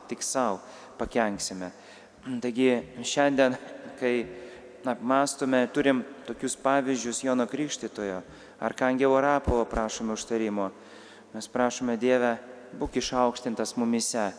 tik 0.09 0.25
savo 0.25 0.59
pakenksime. 0.97 1.71
Taigi 2.41 2.73
šiandien, 3.05 3.55
kai 3.99 4.25
apmastume, 4.85 5.67
turim 5.73 6.03
tokius 6.27 6.55
pavyzdžius 6.55 7.23
Jono 7.23 7.47
Krikštitojo, 7.47 8.21
Arkangelo 8.59 9.21
Rapolo 9.21 9.65
prašome 9.65 10.13
užtarimo. 10.13 10.71
Mes 11.33 11.47
prašome 11.47 11.97
Dievę, 11.97 12.37
būk 12.79 12.99
išaukštintas 13.01 13.75
mumise, 13.77 14.31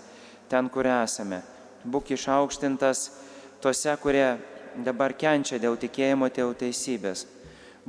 ten, 0.49 0.69
kur 0.69 0.87
esame 0.87 1.43
būk 1.85 2.13
išaukštintas 2.13 3.11
tose, 3.61 3.93
kurie 4.03 4.37
dabar 4.85 5.15
kenčia 5.17 5.59
dėl 5.61 5.79
tikėjimo, 5.81 6.29
dėl 6.29 6.53
teisybės. 6.55 7.27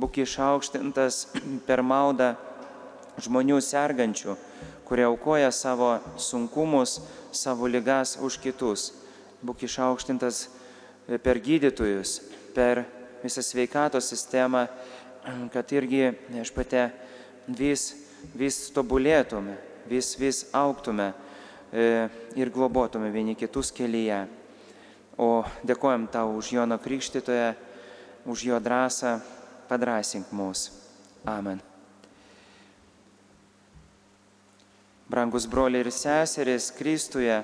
Būk 0.00 0.22
išaukštintas 0.24 1.26
per 1.68 1.82
maldą 1.84 2.34
žmonių 3.20 3.60
sergančių, 3.60 4.36
kurie 4.88 5.04
aukoja 5.04 5.52
savo 5.52 5.98
sunkumus, 6.16 7.00
savo 7.32 7.68
lygas 7.68 8.16
už 8.20 8.40
kitus. 8.40 8.92
Būk 9.42 9.64
išaukštintas 9.66 10.46
per 11.22 11.40
gydytojus, 11.42 12.20
per 12.54 12.84
visą 13.22 13.42
sveikatos 13.44 14.08
sistemą, 14.12 14.66
kad 15.52 15.72
irgi 15.72 16.10
viešpate 16.28 16.88
vis, 17.46 17.92
vis 18.34 18.64
tobulėtume, 18.74 19.56
vis, 19.90 20.14
vis 20.18 20.46
auktume 20.52 21.12
E, 21.72 22.08
ir 22.36 22.50
globotume 22.52 23.08
vieni 23.08 23.32
kitus 23.32 23.70
kelyje. 23.72 24.26
O 25.16 25.40
dėkojom 25.64 26.04
tau 26.12 26.34
už 26.36 26.52
Jono 26.52 26.76
Krikštytoje, 26.76 27.54
už 28.28 28.44
jo 28.44 28.58
drąsą, 28.60 29.16
padrasink 29.72 30.28
mus. 30.36 30.68
Amen. 31.24 31.62
Brangus 35.08 35.48
broliai 35.48 35.80
ir 35.80 35.88
seserys 35.92 36.68
Kristuje, 36.76 37.40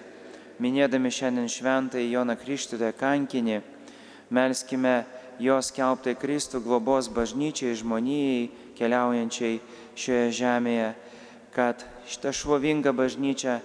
minėdami 0.60 1.08
šiandien 1.08 1.48
šventąjį 1.48 2.12
Joną 2.12 2.36
Krikštytoją 2.36 2.92
kankinį, 3.00 3.62
melskime 4.30 5.04
jos 5.38 5.70
kelbtai 5.74 6.16
Kristų 6.18 6.60
globos 6.64 7.08
bažnyčiai, 7.12 7.76
žmonijai 7.78 8.48
keliaujančiai 8.78 9.60
šioje 9.98 10.30
žemėje, 10.38 10.88
kad 11.54 11.84
šitą 12.10 12.32
šlovingą 12.34 12.92
bažnyčią 12.96 13.58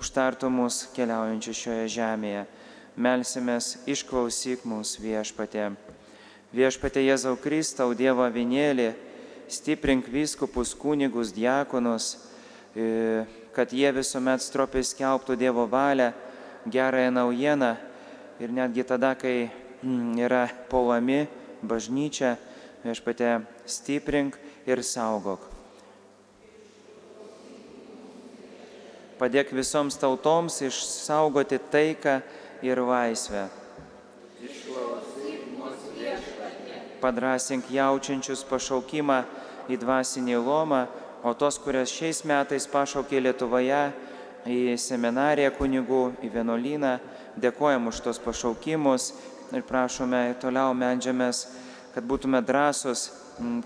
užtartų 0.00 0.50
mus 0.52 0.86
keliaujančių 0.96 1.54
šioje 1.56 1.86
žemėje. 1.96 2.46
Melsimės, 3.00 3.76
išklausyk 3.88 4.66
mūsų 4.68 5.04
viešpatė. 5.04 5.70
Viešpatė 6.50 7.04
Jėzau 7.06 7.36
Kristau, 7.38 7.94
Dievo 7.94 8.24
avinėlį, 8.26 8.90
stiprink 9.50 10.08
viskupus, 10.10 10.74
kunigus, 10.74 11.30
diakonus, 11.34 12.16
e, 12.74 13.24
kad 13.54 13.70
jie 13.70 13.90
visuomet 13.94 14.42
stropiai 14.42 14.82
skelbtų 14.86 15.38
Dievo 15.38 15.68
valią, 15.70 16.10
gerąją 16.66 17.14
naujieną 17.14 17.76
ir 18.40 18.52
netgi 18.52 18.84
tada, 18.84 19.14
kai 19.14 19.50
yra 19.82 20.48
polami 20.68 21.24
bažnyčia, 21.62 22.36
viešpatė 22.84 23.40
stiprink 23.68 24.36
ir 24.68 24.82
saugok. 24.84 25.46
Padėk 29.20 29.52
visoms 29.52 29.98
tautoms 30.00 30.62
išsaugoti 30.64 31.58
taiką 31.72 32.20
ir 32.64 32.80
laisvę. 32.80 33.48
Padrasink 37.00 37.68
jaučiančius 37.72 38.44
pašaukimą 38.48 39.18
į 39.68 39.76
dvasinį 39.80 40.38
lomą, 40.40 40.86
o 41.24 41.32
tos, 41.36 41.58
kurias 41.60 41.92
šiais 41.92 42.22
metais 42.24 42.64
pašaukė 42.68 43.20
Lietuvoje 43.20 43.82
į 44.48 44.76
seminariją 44.80 45.52
kunigų, 45.56 46.02
į 46.24 46.32
vienuolyną, 46.32 46.96
dėkojam 47.40 47.88
už 47.92 48.00
tos 48.04 48.20
pašaukimus 48.24 49.12
ir 49.56 49.64
prašome 49.66 50.34
toliau 50.40 50.74
medžiamės, 50.76 51.46
kad 51.94 52.06
būtume 52.06 52.38
drąsus 52.46 53.08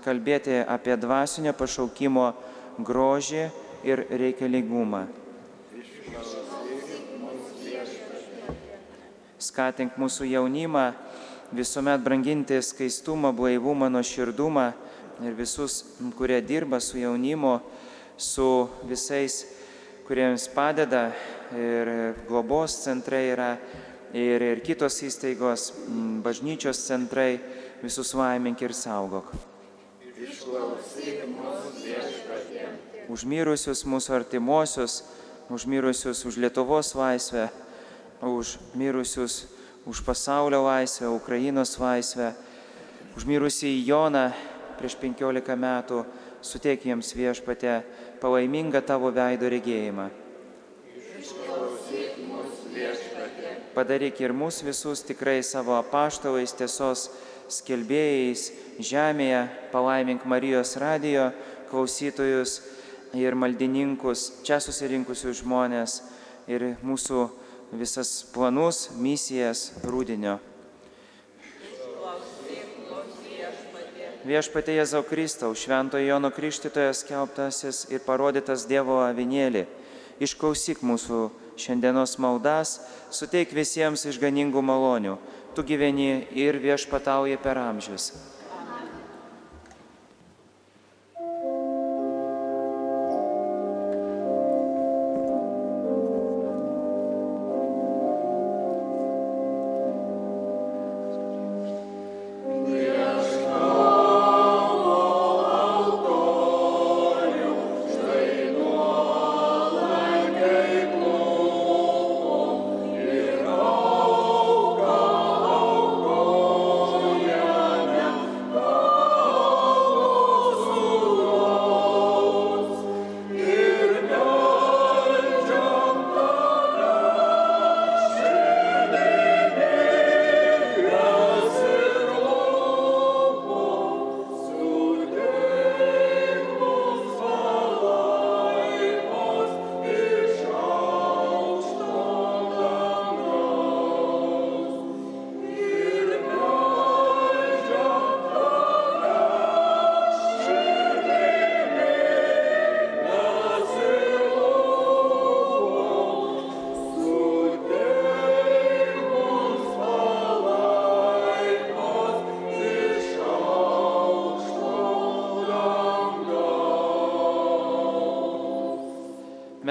kalbėti 0.05 0.61
apie 0.63 0.95
dvasinio 0.97 1.53
pašaukimo 1.57 2.31
grožį 2.79 3.45
ir 3.85 4.01
reikalingumą. 4.09 5.05
Skatink 9.45 9.99
mūsų 10.01 10.25
jaunimą 10.31 10.87
visuomet 11.53 12.01
branginti 12.01 12.57
skaistumą, 12.65 13.29
blaivumą, 13.35 13.91
nuoširdumą 13.93 14.71
ir 15.23 15.35
visus, 15.37 15.83
kurie 16.17 16.41
dirba 16.41 16.79
su 16.81 16.97
jaunimu, 16.97 17.59
su 18.17 18.67
visais, 18.89 19.43
kuriems 20.07 20.47
padeda 20.53 21.11
ir 21.55 22.15
globos 22.27 22.81
centrai 22.83 23.27
yra 23.33 23.55
ir, 24.15 24.41
ir 24.41 24.61
kitos 24.63 24.95
įstaigos, 25.03 25.71
bažnyčios 26.23 26.79
centrai, 26.87 27.39
visus 27.83 28.13
laimink 28.15 28.61
ir 28.63 28.73
saugok. 28.75 29.33
Užmirusius 33.11 33.83
mūsų 33.85 34.15
artimuosius, 34.15 35.03
už 35.51 35.67
mirusius, 35.69 36.23
už 36.25 36.39
Lietuvos 36.41 36.95
laisvę, 36.97 37.49
už 38.23 38.55
mirusius, 38.73 39.45
už 39.85 40.01
pasaulio 40.01 40.63
laisvę, 40.65 41.11
Ukrainos 41.13 41.75
laisvę, 41.77 42.33
už 43.15 43.27
mirusį 43.29 43.77
Joną 43.85 44.31
prieš 44.79 44.97
15 44.99 45.55
metų, 45.59 46.03
suteik 46.41 46.87
jiems 46.87 47.13
viešpatę 47.15 47.81
palaimingą 48.23 48.81
tavo 48.81 49.11
veido 49.13 49.49
regėjimą. 49.51 50.24
Padaryk 53.75 54.21
ir 54.23 54.31
mus 54.31 54.61
visus 54.63 55.01
tikrai 55.03 55.41
savo 55.43 55.73
apaštalais 55.75 56.53
tiesos 56.55 57.09
skelbėjais 57.51 58.47
žemėje, 58.79 59.41
palaimink 59.73 60.23
Marijos 60.23 60.77
radijo 60.79 61.29
klausytojus 61.67 62.61
ir 63.19 63.35
maldininkus, 63.35 64.29
čia 64.47 64.61
susirinkusius 64.63 65.41
žmonės 65.43 65.99
ir 66.47 66.77
mūsų 66.87 67.27
visas 67.75 68.21
planus, 68.31 68.89
misijas 68.95 69.73
rūdinio. 69.83 70.39
Viešpatie 74.25 74.79
Jėzau 74.79 75.03
Kristau, 75.05 75.51
šventojo 75.53 76.01
Jono 76.01 76.31
Krikštytojas 76.33 77.03
kelbtasis 77.05 77.83
ir 77.93 78.01
parodytas 78.07 78.63
Dievo 78.65 79.03
avinėlį, 79.03 79.67
išklausyk 80.17 80.79
mūsų 80.81 81.27
šiandienos 81.59 82.17
maldas, 82.21 82.79
suteik 83.13 83.53
visiems 83.55 84.05
išganingų 84.09 84.61
malonių, 84.65 85.17
tu 85.55 85.63
gyveni 85.63 86.27
ir 86.35 86.59
viešpatauji 86.61 87.39
per 87.43 87.59
amžius. 87.61 88.11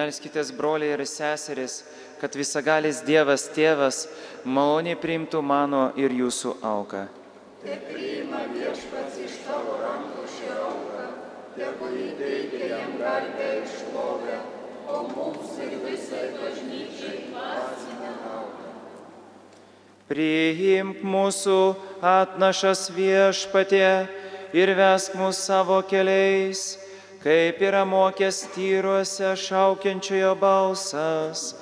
Melskitės, 0.04 0.50
broliai 0.52 0.92
ir 0.92 1.00
seseris, 1.08 1.78
kad 2.20 2.34
visagalis 2.36 2.98
Dievas 3.06 3.46
Tėvas 3.54 4.02
maloniai 4.44 4.98
priimtų 5.00 5.40
mano 5.40 5.86
ir 5.96 6.12
jūsų 6.12 6.58
auką. 6.60 7.06
Te 7.62 7.78
priima 7.86 8.42
viešpats 8.50 9.16
iš 9.24 9.38
tavo 9.46 9.78
rankų 9.80 10.26
šią 10.34 10.58
auką, 10.66 11.06
tegu 11.56 11.88
įteikia 12.02 12.68
jam 12.74 12.92
garbę 13.00 13.48
ir 13.62 13.64
šlovę, 13.72 14.36
o 14.92 15.00
mums 15.14 15.56
ir 15.64 15.72
visai 15.86 16.28
bažnyčiai 16.36 17.24
dvasinę 17.30 18.12
naudą. 18.20 18.76
Priimk 20.12 21.00
mūsų 21.00 21.58
atnašas 22.04 22.90
viešpatie 22.92 23.92
ir 24.52 24.76
vesk 24.76 25.16
mus 25.16 25.40
savo 25.48 25.80
keliais, 25.88 26.74
kaip 27.24 27.62
yra 27.64 27.86
mokęs 27.88 28.42
tyruose 28.52 29.30
šaukiančiojo 29.32 30.34
balsas. 30.36 31.54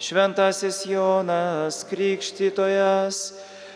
Šventasis 0.00 0.86
Jonas 0.88 1.84
Krikštytojas, 1.84 3.18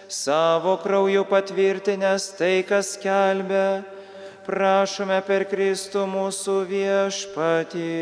savo 0.08 0.78
krauju 0.80 1.26
patvirtinęs 1.28 2.30
tai, 2.38 2.64
kas 2.64 2.94
kelbė, 2.96 3.84
prašome 4.48 5.20
per 5.28 5.44
Kristų 5.52 6.06
mūsų 6.08 6.56
viešpatį. 6.72 7.92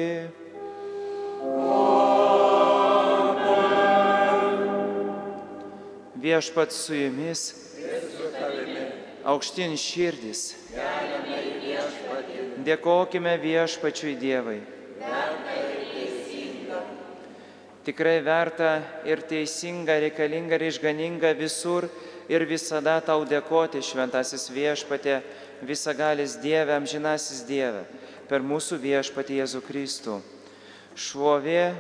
Viešpat 6.23 6.71
su 6.71 6.95
jumis, 6.95 7.47
aukštin 9.27 9.75
širdis. 9.75 10.62
Dėkokime 12.63 13.35
viešpačiui 13.43 14.15
Dievai. 14.21 14.61
Tikrai 17.83 18.21
verta 18.23 18.77
ir 19.09 19.25
teisinga, 19.27 19.97
reikalinga 20.05 20.55
ir 20.55 20.69
išganinga 20.69 21.33
visur 21.35 21.89
ir 22.31 22.45
visada 22.47 23.01
tau 23.03 23.25
dėkoti, 23.27 23.83
šventasis 23.83 24.47
viešpatė, 24.55 25.19
visagalis 25.67 26.37
Dieve, 26.39 26.77
amžinasis 26.77 27.43
Dieve, 27.49 27.83
per 28.31 28.47
mūsų 28.47 28.79
viešpatį 28.85 29.41
Jėzų 29.41 29.65
Kristų. 29.67 30.21
Šlovė 30.95 31.73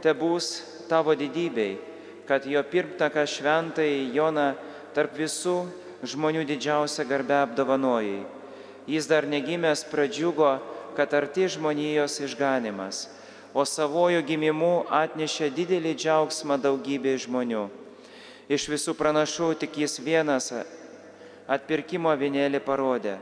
te 0.00 0.16
bus 0.16 0.62
tavo 0.88 1.12
didybei, 1.12 1.76
kad 2.24 2.48
jo 2.48 2.62
pirmtaką 2.64 3.26
šventai 3.28 4.08
Joną 4.16 4.54
tarp 4.96 5.18
visų 5.20 5.66
žmonių 6.00 6.46
didžiausią 6.48 7.04
garbę 7.04 7.42
apdovanojai. 7.44 8.22
Jis 8.86 9.06
dar 9.06 9.26
negimęs 9.26 9.84
pradžiugo, 9.86 10.58
kad 10.96 11.14
arti 11.14 11.46
žmonijos 11.48 12.18
išganimas, 12.20 13.06
o 13.54 13.64
savojų 13.68 14.22
gimimu 14.26 14.84
atnešė 14.90 15.52
didelį 15.54 15.94
džiaugsmą 15.96 16.58
daugybė 16.60 17.14
žmonių. 17.22 17.68
Iš 18.50 18.66
visų 18.72 18.96
pranašų 18.98 19.52
tik 19.62 19.78
jis 19.84 20.00
vienas 20.02 20.50
atpirkimo 21.46 22.12
vienėlį 22.18 22.60
parodė. 22.64 23.16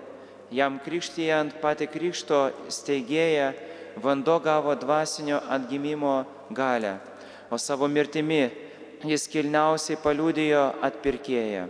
Jam 0.50 0.80
krikštijant 0.82 1.60
pati 1.62 1.86
krikšto 1.86 2.50
steigėja 2.72 3.52
vanduo 4.02 4.40
gavo 4.42 4.74
dvasinio 4.74 5.38
atgimimo 5.46 6.24
galę, 6.50 6.96
o 7.50 7.58
savo 7.58 7.86
mirtimi 7.86 8.48
jis 9.06 9.28
kilniausiai 9.30 10.00
paliūdėjo 10.00 10.64
atpirkėją. 10.88 11.68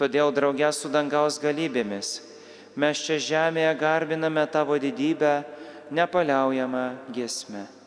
Todėl 0.00 0.32
draugė 0.34 0.72
su 0.74 0.90
dangaus 0.90 1.38
galybėmis 1.38 2.31
mes 2.76 3.04
čia 3.04 3.18
žemėje 3.20 3.72
garbiname 3.80 4.46
tavo 4.48 4.78
didybę, 4.80 5.42
nepaliaujamą 5.90 6.84
giesmę. 7.12 7.81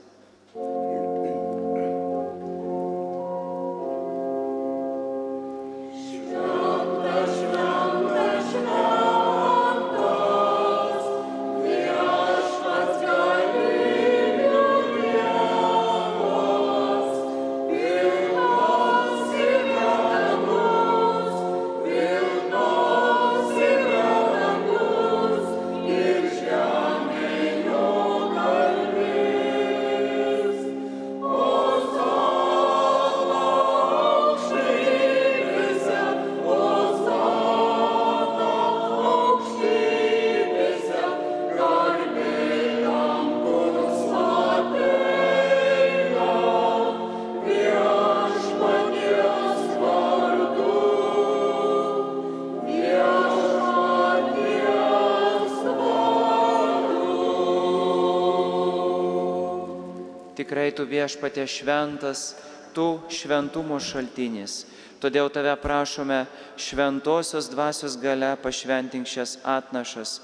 Tikrai 60.46 60.70
tu 60.78 60.84
viešpatė 60.86 61.48
šventas, 61.50 62.36
tu 62.78 63.00
šventumo 63.10 63.80
šaltinis. 63.82 64.68
Todėl 65.02 65.32
tave 65.34 65.56
prašome 65.58 66.20
šventosios 66.62 67.50
dvasios 67.50 67.96
gale 67.98 68.30
pašventink 68.44 69.10
šias 69.10 69.40
atnašas, 69.42 70.20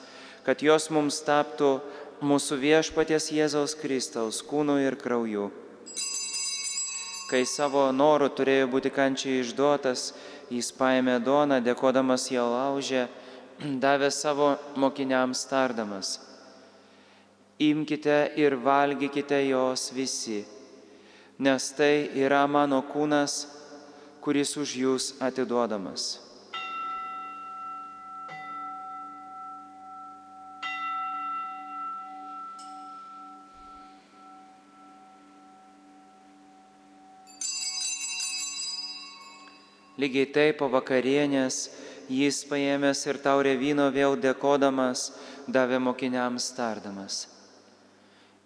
kad 0.46 0.62
jos 0.62 0.92
mums 0.94 1.18
taptų 1.26 1.72
mūsų 2.22 2.62
viešpaties 2.62 3.32
Jėzaus 3.34 3.74
Kristaus 3.82 4.46
kūnu 4.46 4.78
ir 4.86 4.94
krauju. 5.02 5.50
Kai 7.34 7.42
savo 7.50 7.90
norų 7.90 8.30
turėjo 8.38 8.70
būti 8.70 8.94
kančiai 8.94 9.42
išduotas, 9.42 10.12
jis 10.54 10.70
paėmė 10.78 11.18
doną, 11.26 11.64
dėkodamas 11.66 12.30
ją 12.30 12.46
laužę, 12.46 13.08
davė 13.88 14.14
savo 14.14 14.54
mokiniams 14.78 15.48
tardamas. 15.50 16.20
Imkite 17.62 18.32
ir 18.42 18.56
valgykite 18.58 19.38
jos 19.46 19.92
visi, 19.94 20.40
nes 21.38 21.70
tai 21.78 22.10
yra 22.18 22.48
mano 22.50 22.80
kūnas, 22.90 23.36
kuris 24.24 24.56
už 24.58 24.74
jūs 24.82 25.06
atiduodamas. 25.22 26.08
Lygiai 40.02 40.32
taip 40.34 40.58
po 40.58 40.72
vakarienės 40.74 41.58
jis 42.10 42.40
paėmęs 42.50 43.04
ir 43.06 43.20
taurė 43.22 43.54
vyno 43.60 43.86
vėl 43.94 44.18
dėkodamas, 44.24 45.12
davė 45.46 45.78
mokiniams 45.84 46.50
tardamas. 46.58 47.22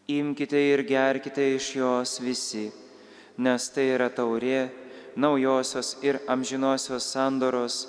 Imkite 0.08 0.60
ir 0.60 0.84
gerkite 0.86 1.56
iš 1.56 1.76
jos 1.76 2.20
visi, 2.22 2.68
nes 3.38 3.70
tai 3.74 3.88
yra 3.96 4.12
taurė 4.14 4.68
naujosios 5.18 5.96
ir 6.06 6.20
amžinosios 6.30 7.08
sandoros 7.10 7.88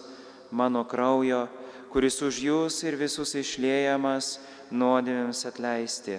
mano 0.51 0.85
kraujo, 0.89 1.45
kuris 1.93 2.17
už 2.23 2.39
jūs 2.41 2.79
ir 2.89 2.97
visus 2.97 3.35
išliejamas 3.37 4.39
nuodėmėms 4.73 5.45
atleisti. 5.51 6.17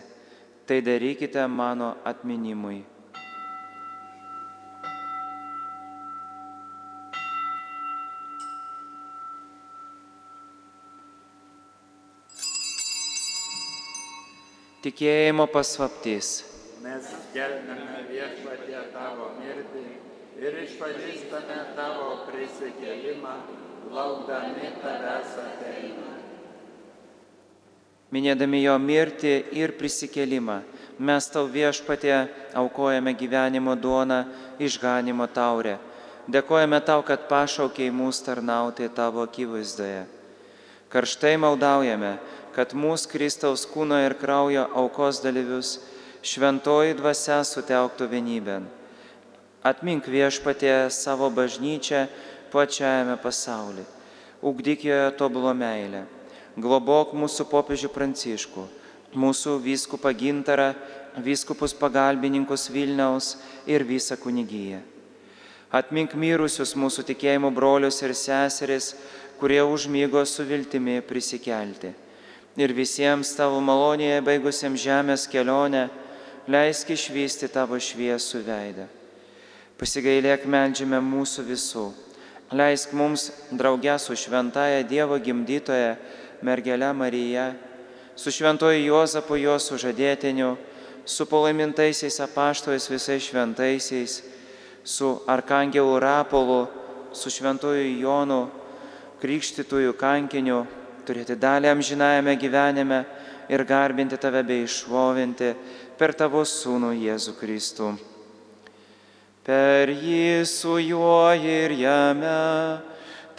Tai 0.68 0.78
darykite 0.86 1.48
mano 1.48 1.96
atminimui. 2.06 2.84
Tikėjimo 14.88 15.50
pasvaptys. 15.52 16.28
Mes 16.80 17.08
skelbėme 17.12 18.06
viešpatie 18.08 18.78
tavo 18.94 19.26
mirtį 19.36 19.82
ir 20.40 20.54
išpažįstame 20.62 21.58
tavo 21.76 22.06
prisikėlimą, 22.30 23.34
laukdami 23.92 24.70
tavęs 24.80 25.34
ateina. 25.44 26.14
Minėdami 28.16 28.64
jo 28.64 28.78
mirtį 28.80 29.34
ir 29.60 29.76
prisikėlimą, 29.76 30.62
mes 31.04 31.28
tau 31.36 31.52
viešpatė 31.52 32.16
aukojame 32.56 33.12
gyvenimo 33.20 33.76
duoną, 33.76 34.24
išganimo 34.56 35.28
taurę. 35.28 35.82
Dėkojame 36.32 36.80
tau, 36.80 37.04
kad 37.04 37.28
pašaukiai 37.28 37.92
mūsų 37.92 38.30
tarnauti 38.30 38.88
tavo 38.96 39.28
akivaizdoje. 39.28 40.06
Karštai 40.88 41.36
maldaujame, 41.36 42.16
kad 42.58 42.74
mūsų 42.74 43.12
Kristaus 43.12 43.68
kūno 43.70 44.00
ir 44.02 44.16
kraujo 44.18 44.64
aukos 44.82 45.20
dalyvius 45.22 45.76
šventoji 46.26 46.96
dvasia 46.98 47.44
sutelktų 47.46 48.08
vienybėn. 48.10 48.64
Atmink 49.62 50.08
viešpatė 50.10 50.88
savo 50.90 51.30
bažnyčią 51.30 52.08
plačiajame 52.50 53.20
pasaulyje. 53.22 53.86
Ugdyk 54.42 54.88
joje 54.90 55.12
tobulo 55.20 55.54
meilę. 55.54 56.08
Globok 56.58 57.14
mūsų 57.14 57.46
popiežių 57.52 57.92
pranciškų, 57.94 58.66
mūsų 59.14 59.54
vyskupą 59.62 60.10
gintarą, 60.18 60.72
vyskupus 61.22 61.78
pagalbininkus 61.78 62.72
Vilniaus 62.74 63.36
ir 63.70 63.86
visą 63.86 64.18
kunigyją. 64.18 64.82
Atmink 65.70 66.18
mirusius 66.18 66.74
mūsų 66.74 67.06
tikėjimo 67.12 67.54
brolius 67.54 68.02
ir 68.02 68.18
seseris, 68.18 68.96
kurie 69.38 69.62
užmygo 69.62 70.26
su 70.26 70.46
viltimi 70.50 71.02
prisikelti. 71.06 71.94
Ir 72.58 72.74
visiems 72.74 73.36
tavo 73.38 73.60
malonėje 73.62 74.22
baigusiems 74.26 74.82
žemės 74.82 75.28
kelionę, 75.30 75.88
leisk 76.50 76.90
išvysti 76.90 77.52
tavo 77.54 77.78
šviesų 77.78 78.42
veidą. 78.48 78.88
Pasigailėk 79.78 80.48
medžiame 80.50 80.98
mūsų 81.06 81.46
visų. 81.52 81.86
Leisk 82.58 82.96
mums 82.98 83.28
draugę 83.52 84.00
su 84.02 84.16
šventaja 84.18 84.82
Dievo 84.88 85.20
gimdytoje 85.22 85.98
mergelė 86.42 86.90
Marija, 86.98 87.52
su 88.18 88.32
šventoju 88.34 88.80
Juozapu 88.88 89.38
jos 89.38 89.68
sužadėtiniu, 89.70 90.56
su 91.06 91.28
palaimintaisiais 91.30 92.18
apaštojais 92.26 92.90
visais 92.90 93.28
šventaisiais, 93.30 94.24
su 94.84 95.12
arkangelu 95.28 96.00
Rapolu, 96.00 96.66
su 97.14 97.30
šventoju 97.30 98.00
Jonu, 98.02 98.48
krikštytųjų 99.22 99.94
kankiniu, 100.00 100.64
turėti 101.08 101.38
dalį 101.40 101.72
amžinajame 101.72 102.36
gyvenime 102.40 103.00
ir 103.50 103.64
garbinti 103.64 104.20
tave 104.20 104.44
bei 104.44 104.66
išvovinti 104.68 105.54
per 105.98 106.14
tavo 106.14 106.44
sūnų 106.44 106.92
Jėzų 107.00 107.34
Kristų. 107.40 107.92
Per 109.48 109.88
jį 109.88 110.44
su 110.44 110.76
juo 110.84 111.32
ir 111.40 111.72
jame, 111.80 112.82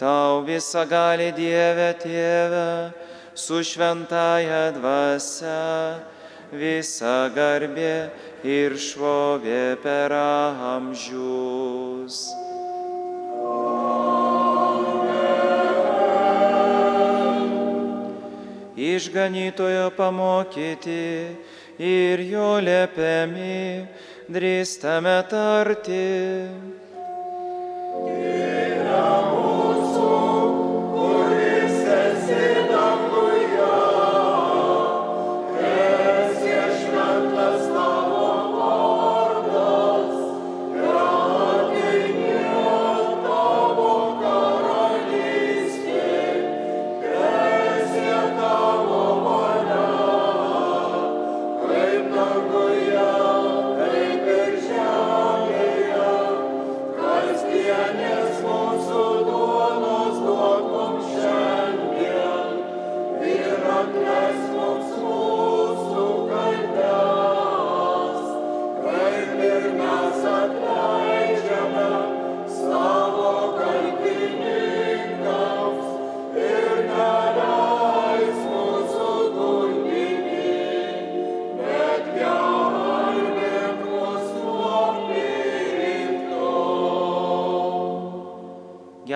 tau 0.01 0.41
visą 0.41 0.87
gali 0.89 1.29
Dieve 1.37 1.93
tėve, 2.01 2.89
su 3.37 3.61
šventaja 3.61 4.71
dvasia, 4.73 6.01
visa 6.49 7.29
garbė 7.35 8.09
ir 8.41 8.73
šlovė 8.81 9.77
per 9.83 10.17
amžius. 10.73 12.48
Išganytojo 18.79 19.89
pamokyti 19.91 21.35
ir 21.83 22.21
jo 22.31 22.47
liepiami, 22.63 23.83
drįstame 24.31 25.17
tarti. 25.27 26.05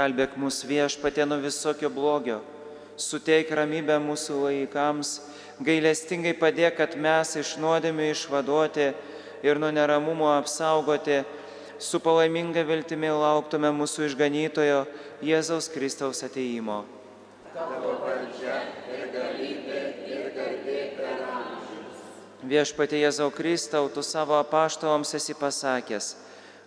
Gelbėk 0.03 0.33
mus 0.35 0.57
viešpatė 0.67 1.23
nuo 1.23 1.37
visokio 1.39 1.87
blogio, 1.87 2.41
suteik 2.99 3.53
ramybę 3.55 3.95
mūsų 4.03 4.39
laikams, 4.41 5.11
gailestingai 5.63 6.33
padėk, 6.35 6.75
kad 6.75 6.97
mes 6.99 7.31
iš 7.39 7.53
nuodėmių 7.61 8.09
išvaduoti 8.11 8.89
ir 9.47 9.61
nuo 9.63 9.69
neramumo 9.71 10.27
apsaugoti, 10.33 11.21
su 11.79 12.01
palaiminga 12.03 12.65
viltimi 12.67 13.13
lauktume 13.15 13.71
mūsų 13.77 14.09
išganytojo 14.09 14.83
Jėzaus 15.23 15.71
Kristaus 15.71 16.19
ateimo. 16.27 16.81
Viešpatie 22.43 23.05
Jėzau 23.05 23.31
Kristau, 23.31 23.87
tu 23.87 24.03
savo 24.03 24.35
apaštalams 24.35 25.15
esi 25.15 25.31
pasakęs, 25.31 26.15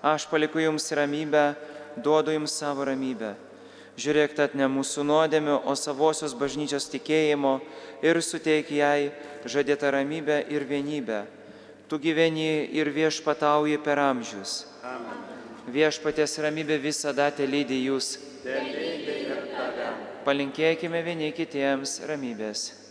aš 0.01 0.25
paliku 0.33 0.65
jums 0.65 0.89
ramybę, 0.97 1.51
duodu 1.97 2.35
jums 2.35 2.55
savo 2.57 2.85
ramybę. 2.87 3.35
Žiūrėk, 3.97 4.35
tad 4.37 4.55
ne 4.55 4.69
mūsų 4.69 5.07
nuodėmių, 5.09 5.57
o 5.65 5.73
savosios 5.73 6.35
bažnyčios 6.37 6.91
tikėjimo 6.93 7.61
ir 8.05 8.21
suteik 8.21 8.69
jai 8.71 9.13
žadėtą 9.49 9.95
ramybę 9.95 10.43
ir 10.53 10.67
vienybę. 10.69 11.25
Tu 11.89 11.99
gyveni 12.03 12.67
ir 12.77 12.91
viešpatauji 12.93 13.79
per 13.81 14.03
amžius. 14.03 14.67
Amen. 14.85 15.23
Viešpaties 15.73 16.37
ramybė 16.45 16.77
visada 16.83 17.31
te 17.31 17.47
lydi 17.49 17.79
jūs. 17.87 18.17
Te 18.45 18.59
lydi. 18.61 18.87
Palinkėkime 20.27 21.05
vieni 21.07 21.31
kitiems 21.31 22.01
ramybės. 22.11 22.86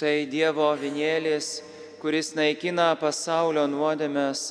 Štai 0.00 0.24
Dievo 0.32 0.64
vinėlis, 0.80 1.46
kuris 2.00 2.30
naikina 2.32 2.86
pasaulio 2.96 3.66
nuodėmės, 3.68 4.44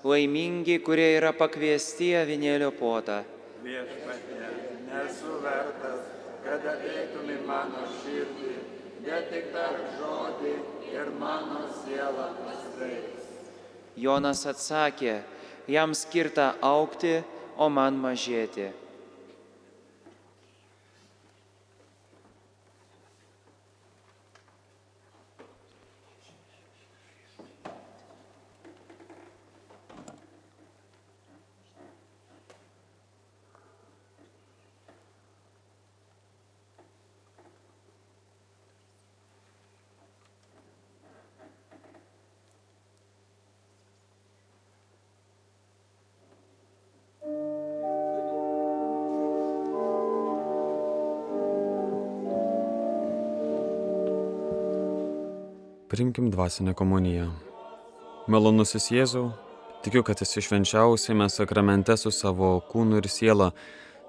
laimingi, 0.00 0.78
kurie 0.80 1.10
yra 1.18 1.34
pakviesti 1.36 2.06
į 2.16 2.22
vinėlio 2.30 2.70
potą. 2.72 3.18
Viešpatie, 3.66 4.46
nesu 4.86 5.34
vertas, 5.42 6.06
kad 6.46 6.64
ateitum 6.72 7.28
į 7.34 7.36
mano 7.44 7.82
širdį, 7.98 8.54
bet 9.04 9.28
tik 9.34 9.50
dar 9.52 9.76
žodį 9.98 10.54
ir 10.94 11.10
mano 11.20 11.66
siela 11.82 12.30
pasveiks. 12.38 13.28
Jonas 14.06 14.46
atsakė, 14.54 15.18
jam 15.68 15.92
skirta 15.92 16.54
aukti, 16.64 17.18
o 17.60 17.68
man 17.68 18.00
mažėti. 18.00 18.70
Primkim 55.94 56.30
dvasinę 56.30 56.72
komuniją. 56.74 57.26
Malonusis 58.28 58.88
Jėzau, 58.90 59.28
tikiu, 59.82 60.00
kad 60.02 60.22
esi 60.24 60.40
švenčiausiame 60.42 61.28
sakramente 61.30 61.94
su 61.96 62.10
savo 62.10 62.48
kūnu 62.70 62.98
ir 62.98 63.06
siela, 63.16 63.52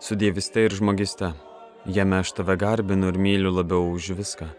su 0.02 0.18
dieviste 0.18 0.64
ir 0.66 0.74
žmogiste. 0.80 1.30
Jame 1.98 2.24
aš 2.24 2.32
tave 2.40 2.56
garbinu 2.58 3.12
ir 3.14 3.22
myliu 3.28 3.54
labiau 3.54 3.92
už 3.92 4.10
viską. 4.18 4.50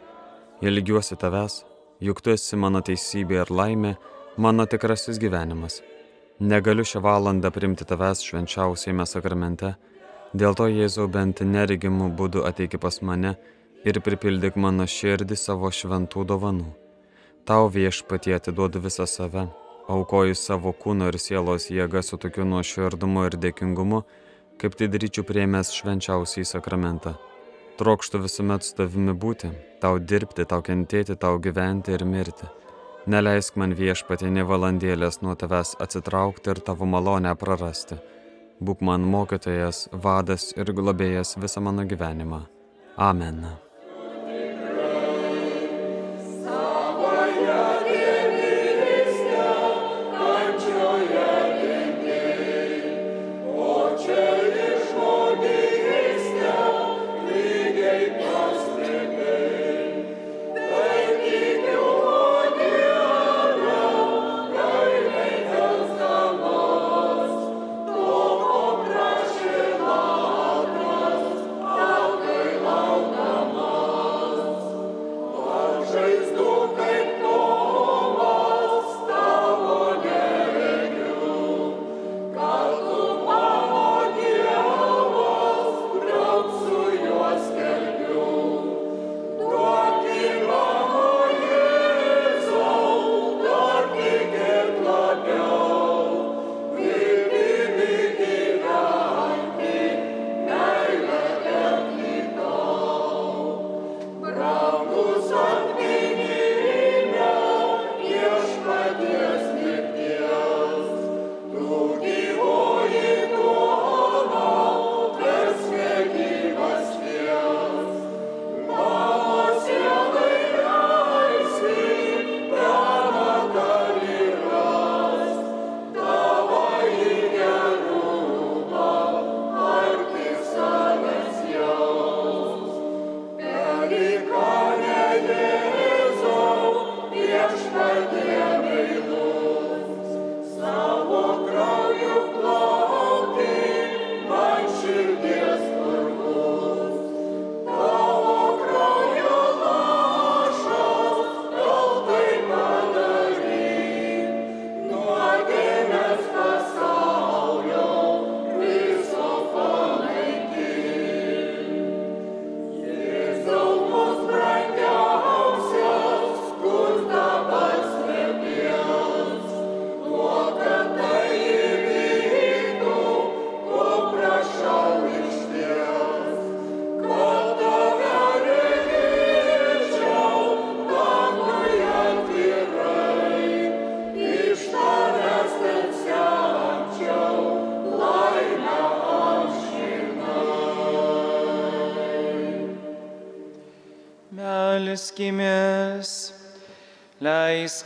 Jie 0.62 0.70
lygiuosi 0.76 1.18
tavęs, 1.24 1.58
juk 1.98 2.22
tu 2.22 2.30
esi 2.36 2.60
mano 2.62 2.84
teisybė 2.90 3.42
ir 3.42 3.50
laimė, 3.50 3.96
mano 4.38 4.70
tikrasis 4.70 5.18
gyvenimas. 5.18 5.82
Negaliu 6.38 6.86
šią 6.86 7.02
valandą 7.10 7.50
primti 7.50 7.90
tavęs 7.90 8.22
švenčiausiame 8.22 9.10
sakramente, 9.16 9.74
dėl 10.30 10.54
to 10.54 10.70
Jėzau 10.70 11.10
bent 11.10 11.42
neregimų 11.42 12.14
būdų 12.22 12.46
ateiki 12.46 12.78
pas 12.78 13.02
mane 13.02 13.34
ir 13.82 13.98
pripildyk 13.98 14.54
mano 14.54 14.86
širdį 14.86 15.44
savo 15.48 15.74
šventų 15.74 16.30
dovanų. 16.30 16.85
Tau 17.46 17.68
viešpatie 17.70 18.34
atiduodu 18.34 18.80
visą 18.82 19.04
save, 19.06 19.44
aukoju 19.86 20.34
savo 20.34 20.72
kūno 20.74 21.06
ir 21.12 21.18
sielos 21.22 21.68
jėgą 21.70 22.00
su 22.02 22.16
tokiu 22.18 22.42
nuoširdumu 22.42 23.22
ir 23.28 23.36
dėkingumu, 23.44 24.00
kaip 24.58 24.74
tai 24.74 24.88
daryčiau 24.90 25.22
prieimęs 25.28 25.70
švenčiausiai 25.76 26.48
sakramentą. 26.50 27.12
Trokštų 27.78 28.18
visuomet 28.24 28.66
su 28.66 28.74
tavimi 28.80 29.14
būti, 29.14 29.52
tau 29.78 30.00
dirbti, 30.02 30.42
tau 30.50 30.64
kentėti, 30.66 31.14
tau 31.14 31.38
gyventi 31.44 31.94
ir 31.94 32.02
mirti. 32.08 32.48
Neleisk 33.06 33.60
man 33.62 33.76
viešpatie 33.78 34.32
ne 34.32 34.42
valandėlės 34.42 35.20
nuo 35.22 35.36
tavęs 35.38 35.76
atsitraukti 35.84 36.50
ir 36.50 36.62
tavo 36.66 36.88
malonę 36.90 37.36
prarasti. 37.38 38.00
Būk 38.58 38.82
man 38.82 39.06
mokytojas, 39.06 39.84
vadas 39.92 40.48
ir 40.56 40.74
globėjas 40.74 41.36
visą 41.38 41.62
mano 41.62 41.86
gyvenimą. 41.86 42.42
Amen. 42.96 43.44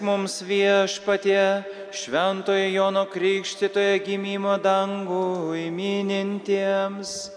Leisk 0.01 0.09
mums 0.09 0.41
viešpatie 0.41 1.63
šventojo 1.93 2.73
Jono 2.73 3.03
Krikštitoje 3.05 3.99
gimimo 4.01 4.55
dangų 4.57 5.53
įminintiems, 5.69 7.29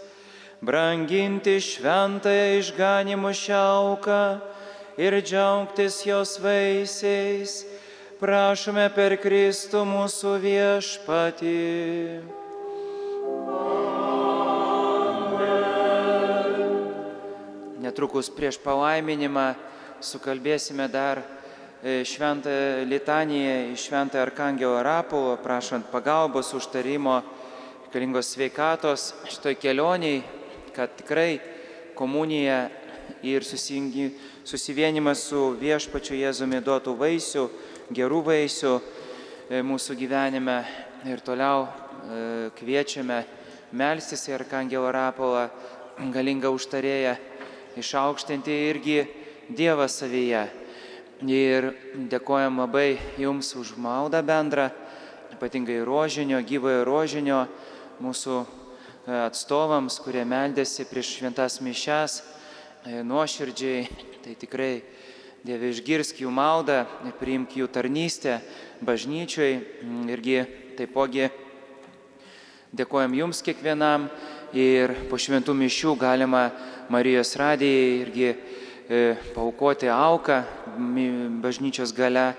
branginti 0.64 1.58
šventąją 1.60 2.62
išganimo 2.62 3.34
šiauką 3.36 4.40
ir 4.96 5.20
džiaugtis 5.20 6.06
jos 6.08 6.40
vaisiais, 6.40 7.66
prašome 8.24 8.88
per 8.96 9.18
Kristų 9.20 9.84
mūsų 9.84 10.40
viešpatį. 10.48 11.60
Netrukus 17.84 18.32
prieš 18.32 18.56
palaiminimą 18.64 19.52
sukalbėsime 20.00 20.88
dar 20.88 21.43
šventą 21.84 22.50
litaniją 22.88 23.76
šventą 23.76 24.22
Arkangelo 24.24 24.84
Rapolo, 24.84 25.36
prašant 25.44 25.90
pagalbos, 25.92 26.54
užtarimo, 26.56 27.18
reikalingos 27.84 28.30
sveikatos 28.32 29.10
šitoj 29.28 29.58
kelioniai, 29.60 30.22
kad 30.76 30.96
tikrai 30.96 31.42
komunija 31.96 32.70
ir 33.22 33.44
susivienimas 33.44 35.28
su 35.28 35.52
viešpačiu 35.60 36.16
Jėzumi 36.22 36.64
duotų 36.64 36.96
vaisių, 37.04 37.46
gerų 37.92 38.24
vaisių 38.32 38.74
e, 38.80 39.60
mūsų 39.60 40.00
gyvenime 40.00 40.58
ir 41.04 41.20
toliau 41.20 41.68
e, 41.68 42.50
kviečiame 42.56 43.26
melstis 43.76 44.24
į 44.32 44.40
Arkangelo 44.40 44.88
Rapolą, 44.88 45.50
galingą 46.16 46.56
užtarėją 46.56 47.18
išaukštinti 47.76 48.60
irgi 48.72 49.02
Dievą 49.52 49.92
savyje. 49.92 50.63
Ir 51.24 51.70
dėkojam 52.12 52.58
labai 52.60 52.98
Jums 53.16 53.54
už 53.56 53.78
maldą 53.80 54.20
bendrą, 54.28 54.66
ypatingai 55.32 55.80
rožinio, 55.88 56.42
gyvojo 56.44 56.82
rožinio, 56.84 57.46
mūsų 58.04 58.40
e, 58.44 58.48
atstovams, 59.22 60.02
kurie 60.04 60.26
meldėsi 60.28 60.84
prieš 60.90 61.14
šventas 61.22 61.62
mišes 61.64 62.18
e, 62.20 63.00
nuoširdžiai. 63.08 63.86
Tai 64.24 64.36
tikrai 64.42 64.74
Dieve 65.44 65.72
išgirsk 65.72 66.20
jų 66.24 66.30
maldą, 66.32 66.82
priimk 67.20 67.56
jų 67.56 67.70
tarnystę 67.72 68.42
bažnyčioj. 68.84 69.58
Irgi 70.12 70.38
taipogi 70.76 71.30
dėkojam 72.76 73.16
Jums 73.16 73.40
kiekvienam 73.44 74.10
ir 74.56 74.92
po 75.08 75.16
šventų 75.16 75.56
mišių 75.56 75.96
galima 76.00 76.50
Marijos 76.92 77.36
radijai 77.40 78.04
irgi 78.04 78.30
paukoti 79.36 79.88
auką 79.90 80.44
bažnyčios 81.44 81.94
gale. 81.96 82.34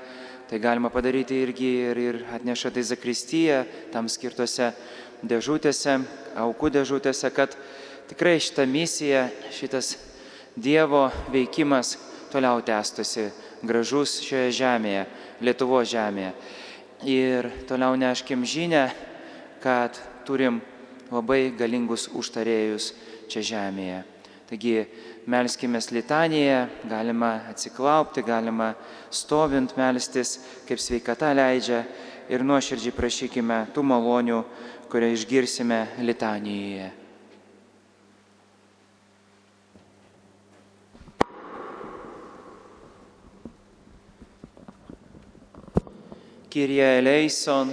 Tai 0.45 0.59
galima 0.61 0.91
padaryti 0.93 1.39
irgi 1.41 1.71
ir, 1.89 1.99
ir 1.99 2.17
atnešate 2.37 2.83
į 2.83 2.89
Zakristiją, 2.91 3.63
tam 3.95 4.11
skirtose 4.13 4.75
dėžutėse, 5.25 5.97
aukų 6.37 6.69
dėžutėse, 6.75 7.31
kad 7.33 7.57
tikrai 8.11 8.37
šita 8.45 8.67
misija, 8.69 9.31
šitas 9.57 9.95
Dievo 10.55 11.09
veikimas 11.33 11.97
toliau 12.31 12.61
tęstusi 12.63 13.31
gražus 13.65 14.21
šioje 14.23 14.53
žemėje, 14.61 15.07
Lietuvo 15.43 15.81
žemėje. 15.83 16.35
Ir 17.11 17.49
toliau 17.67 17.97
neškim 17.99 18.45
žinę, 18.47 18.85
kad 19.65 19.99
turim 20.29 20.61
labai 21.11 21.51
galingus 21.57 22.07
užtarėjus 22.13 22.93
čia 23.33 23.43
žemėje. 23.43 24.05
Taigi 24.49 24.77
melskime 25.27 25.81
litaniją, 25.91 26.67
galima 26.89 27.41
atsiklaupti, 27.51 28.23
galima 28.23 28.75
stovint 29.11 29.77
melstis, 29.77 30.39
kaip 30.69 30.81
sveikata 30.81 31.33
leidžia 31.37 31.85
ir 32.29 32.45
nuoširdžiai 32.45 32.95
prašykime 32.97 33.61
tų 33.75 33.85
malonių, 33.85 34.43
kurią 34.93 35.11
išgirsime 35.15 35.81
litanijoje. 36.05 36.93
Kyrie 46.55 46.87
eleison. 47.01 47.73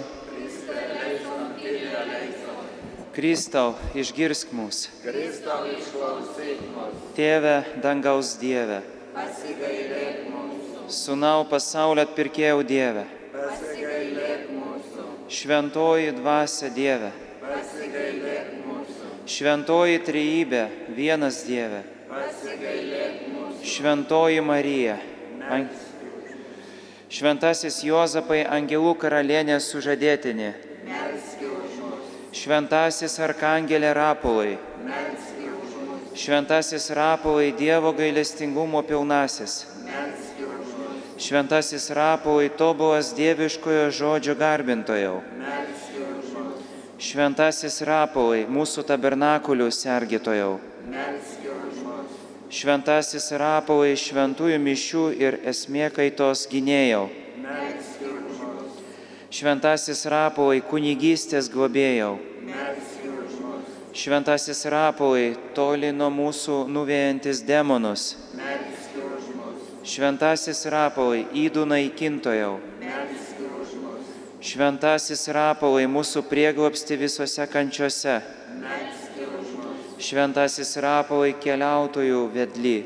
Kristau, 3.12 3.74
išgirsk 3.92 4.54
mus. 4.56 4.86
Kristau, 5.04 5.66
išklausyk 5.68 6.62
mus. 6.72 6.94
Tėve, 7.18 7.58
dangaus 7.84 8.38
Dieve. 8.40 8.78
Pasigailėk 9.12 10.30
mūsų. 10.32 10.86
Sūnau 10.96 11.44
pasaulio 11.52 12.06
atpirkėjau 12.08 12.62
Dieve. 12.64 13.04
Pasigailėk 13.36 14.48
mūsų. 14.56 15.10
Šventoji 15.28 16.16
dvasia 16.22 16.72
Dieve. 16.72 17.12
Pasigailėk 17.44 18.56
mūsų. 18.70 19.12
Šventoji 19.36 20.00
trejybė, 20.08 20.64
vienas 20.96 21.44
Dieve. 21.44 21.84
Pasigailėk 22.08 23.22
mūsų. 23.36 23.72
Šventoji 23.76 24.40
Marija. 24.40 25.00
An... 25.52 25.68
Šventasis 27.12 27.84
Jozapai, 27.84 28.46
angelų 28.48 28.96
karalienės 29.04 29.68
sužadėtinė. 29.74 30.71
Šventasis 32.32 33.18
Arkangelė 33.20 33.92
Rapolai. 33.92 34.56
Šventasis 36.16 36.88
Rapolai, 36.96 37.52
Dievo 37.52 37.92
gailestingumo 37.92 38.82
pilnasis. 38.88 39.66
Šventasis 41.20 41.90
Rapolai, 41.92 42.48
tobulas 42.56 43.12
dieviškojo 43.18 43.92
žodžio 43.92 44.38
garbintojau. 44.40 45.20
Šventasis 47.02 47.82
Rapolai, 47.84 48.46
mūsų 48.48 48.88
tabernakulių 48.88 49.68
mus. 50.88 51.38
Šventasis 52.48 53.32
Rapolai, 53.36 53.96
šventųjų 54.00 54.60
mišių 54.72 55.06
ir 55.20 55.42
esmė 55.52 55.92
kaitos 55.92 56.48
gynėjau. 56.48 57.10
Mus. 57.44 57.91
Šventasis 59.32 60.02
Rapolai, 60.12 60.60
kunigystės 60.60 61.48
globėjau. 61.48 62.18
Šventasis 63.96 64.66
Rapolai, 64.68 65.38
toli 65.56 65.94
nuo 65.96 66.10
mūsų 66.12 66.58
nuvėjantis 66.68 67.40
demonus. 67.48 68.10
Šventasis 69.88 70.66
Rapolai, 70.68 71.24
įdų 71.46 71.64
naikintojau. 71.72 72.58
Šventasis 74.44 75.24
Rapolai, 75.32 75.88
mūsų 75.88 76.28
prieglopsti 76.28 77.00
visose 77.00 77.48
kančiose. 77.48 78.20
Šventasis 79.96 80.76
Rapolai, 80.84 81.32
keliautojų 81.40 82.22
vedly. 82.36 82.78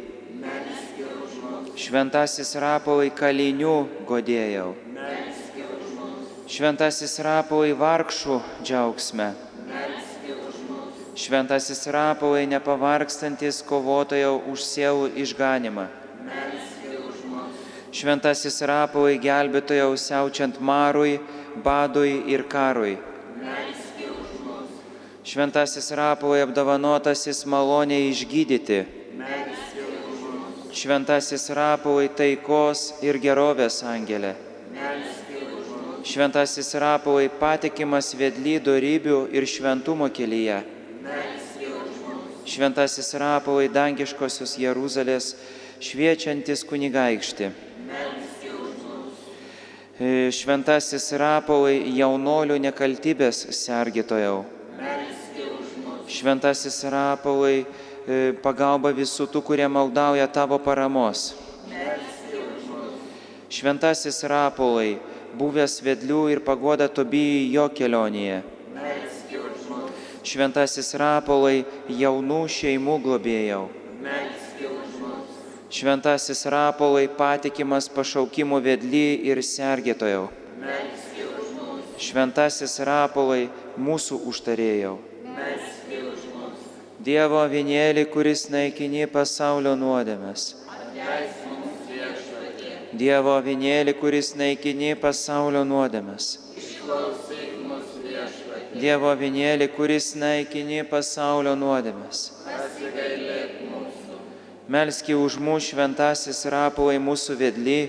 Šventasis 1.74 2.54
Rapolai, 2.62 3.10
kalinių 3.10 3.80
godėjau. 4.06 4.76
Šventasis 6.56 7.18
Rapolai, 7.20 7.74
vargšų 7.76 8.36
džiaugsme. 8.64 9.26
Šventasis 11.20 11.82
Rapolai, 11.92 12.46
nepavarkstantis 12.48 13.58
kovotojau 13.68 14.38
už 14.54 14.64
sielų 14.64 15.10
išganimą. 15.20 15.90
Šventasis 17.92 18.62
Rapolai, 18.72 19.18
gelbėtojau 19.20 19.90
siaučiant 20.00 20.62
marui, 20.64 21.18
badui 21.66 22.24
ir 22.32 22.46
karui. 22.48 22.96
Šventasis 25.28 25.92
Rapolai, 25.92 26.46
apdovanotasis 26.48 27.44
maloniai 27.52 28.08
išgydyti. 28.14 28.80
Šventasis 30.72 31.52
Rapolai, 31.52 32.08
taikos 32.08 32.94
ir 33.04 33.20
gerovės 33.20 33.84
angelė. 33.84 34.38
Melski 34.72 35.04
už 35.04 35.16
mus. 35.20 35.25
Šventasis 36.06 36.76
Rapolai, 36.78 37.32
patikimas 37.34 38.12
vedly 38.14 38.60
darybių 38.62 39.24
ir 39.34 39.48
šventumo 39.50 40.06
kelyje. 40.14 40.60
Šventasis 42.46 43.10
Rapolai, 43.18 43.72
dangiškosios 43.74 44.54
Jeruzalės, 44.62 45.32
šviečiantis 45.82 46.62
kunigaikšti. 46.70 47.50
E, 49.96 50.30
Šventasis 50.30 51.10
Rapolai, 51.18 51.80
jaunolių 51.98 52.60
nekaltybės 52.68 53.42
mus. 53.50 54.46
Šventasis 56.06 56.84
Rapolai, 56.86 57.66
e, 58.06 58.38
pagalba 58.46 58.94
visų 58.94 59.26
tų, 59.26 59.42
kurie 59.42 59.66
maldauja 59.66 60.30
tavo 60.30 60.62
paramos. 60.62 61.34
Šventasis 63.50 64.22
Rapolai, 64.30 65.00
buvęs 65.40 65.80
vedlių 65.86 66.22
ir 66.34 66.42
pagoda 66.46 66.88
Tobijai 66.88 67.48
jo 67.54 67.66
kelionėje. 67.78 68.42
Šventasis 70.26 70.96
Rapolai, 70.98 71.66
jaunų 71.86 72.46
šeimų 72.50 72.96
globėjau. 73.04 73.66
Šventasis 75.76 76.46
Rapolai 76.50 77.06
patikimas 77.20 77.90
pašaukimų 77.94 78.62
vedly 78.66 79.06
ir 79.30 79.44
sergėtojau. 79.46 80.30
Šventasis 82.02 82.80
Rapolai 82.88 83.50
mūsų 83.78 84.20
užtarėjau. 84.32 84.98
Dievo 87.06 87.44
vienėlį, 87.46 88.08
kuris 88.10 88.48
naikini 88.50 89.06
pasaulio 89.06 89.76
nuodėmes. 89.78 90.65
Dievo 92.96 93.36
vienėlį, 93.44 93.94
kuris 94.00 94.32
naikini 94.40 94.94
pasaulio 94.96 95.66
nuodėmes. 95.68 96.28
Dievo 98.76 99.12
vienėlį, 99.20 99.68
kuris 99.76 100.14
naikini 100.16 100.84
pasaulio 100.88 101.56
nuodėmes. 101.60 102.32
Melski 104.72 105.14
už 105.14 105.38
mūsų 105.44 105.76
šventasis 105.76 106.42
rapolai 106.50 106.98
mūsų 106.98 107.36
vedly, 107.40 107.80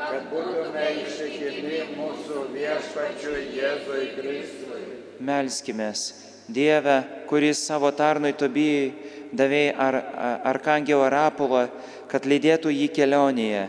kad 0.00 0.24
būtume 0.32 0.86
ištikimi 1.04 1.82
mūsų 1.94 2.46
viešpačiui 2.56 3.44
Jėzui 3.60 4.08
Kristui. 4.16 4.82
melskimės. 5.20 6.12
Dieve, 6.48 7.02
kuris 7.28 7.58
savo 7.66 7.90
tarnui 7.90 8.32
Tobijai 8.32 8.92
davėjai 9.34 9.74
ar, 9.74 9.96
ar, 9.96 10.36
Arkangelą 10.52 11.08
Rapolą, 11.10 11.66
kad 12.08 12.26
lydėtų 12.26 12.70
jį 12.70 12.88
kelionėje. 12.94 13.66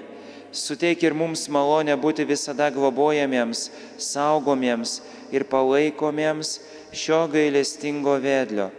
Suteik 0.58 1.04
ir 1.06 1.14
mums 1.14 1.46
malonę 1.54 1.94
būti 2.02 2.26
visada 2.26 2.72
globojamiems, 2.74 3.68
saugomiems 4.02 4.96
ir 5.30 5.46
palaikomiems 5.46 6.56
šio 6.98 7.28
gailestingo 7.30 8.16
vedlio. 8.24 8.72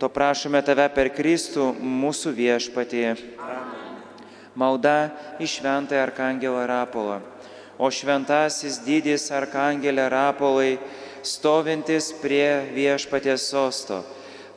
To 0.00 0.08
prašome 0.08 0.62
tave 0.64 0.86
per 0.94 1.10
Kristų 1.12 1.74
mūsų 1.76 2.32
viešpatį. 2.38 3.02
Malda 4.56 5.10
į 5.36 5.48
šventąją 5.58 6.06
Arkangelą 6.06 6.62
Rapolą. 6.70 7.18
O 7.76 7.90
šventasis 7.92 8.80
didis 8.86 9.28
Arkangelė 9.28 10.08
Rapolai, 10.08 10.78
stovintis 11.20 12.14
prie 12.22 12.64
viešpatės 12.72 13.44
sosto. 13.52 14.00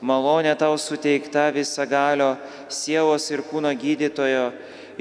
Malonė 0.04 0.56
tau 0.60 0.78
suteikta 0.80 1.50
visagalio 1.56 2.34
sielos 2.72 3.30
ir 3.32 3.44
kūno 3.52 3.72
gydytojo, 3.76 4.48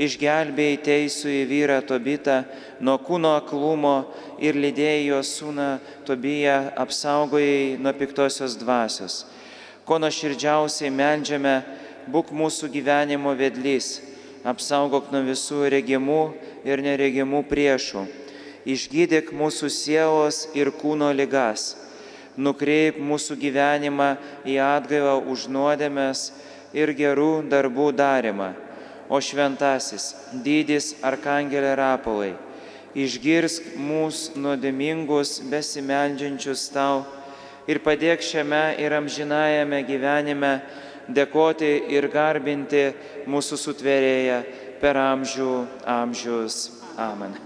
išgelbėjai 0.01 0.79
teisų 0.87 1.31
į 1.31 1.43
vyrą 1.51 1.79
Tobitą 1.87 2.43
nuo 2.81 2.97
kūno 3.03 3.35
aklumo 3.41 3.97
ir 4.43 4.57
lydėjai 4.57 5.09
jo 5.11 5.21
sūną 5.27 5.69
Tobiją, 6.09 6.73
apsaugojai 6.77 7.77
nuo 7.83 7.93
piktosios 7.97 8.57
dvasios. 8.61 9.25
Ko 9.85 9.99
nuoširdžiausiai 9.99 10.93
meldžiame, 10.95 11.61
būk 12.11 12.33
mūsų 12.35 12.71
gyvenimo 12.73 13.35
vedlys, 13.39 14.01
apsaugok 14.47 15.13
nuo 15.13 15.23
visų 15.27 15.69
regimų 15.71 16.23
ir 16.67 16.83
neregimų 16.83 17.45
priešų, 17.51 18.07
išgydyk 18.67 19.33
mūsų 19.35 19.71
sielos 19.71 20.47
ir 20.59 20.73
kūno 20.79 21.11
ligas, 21.15 21.77
nukreip 22.37 22.99
mūsų 22.99 23.37
gyvenimą 23.39 24.15
į 24.49 24.59
atgaivą 24.65 25.19
už 25.31 25.49
nuodėmės 25.53 26.31
ir 26.73 26.95
gerų 26.97 27.45
darbų 27.53 27.93
darimą. 27.97 28.53
O 29.13 29.19
šventasis, 29.21 30.15
dydis 30.41 30.95
Arkangelė 31.05 31.75
Rapolai, 31.77 32.31
išgirsk 32.97 33.75
mūsų 33.77 34.41
nuodėmingus 34.41 35.35
besimeldžiančius 35.53 36.63
tau 36.73 37.03
ir 37.69 37.83
padėk 37.85 38.25
šiame 38.25 38.63
ir 38.81 38.97
amžinajame 38.97 39.83
gyvenime 39.85 40.53
dėkoti 41.13 41.75
ir 41.93 42.09
garbinti 42.09 42.87
mūsų 43.29 43.59
sutvėrėją 43.61 44.39
per 44.81 44.97
amžių 44.97 45.51
amžius. 45.85 46.63
Amen. 46.97 47.37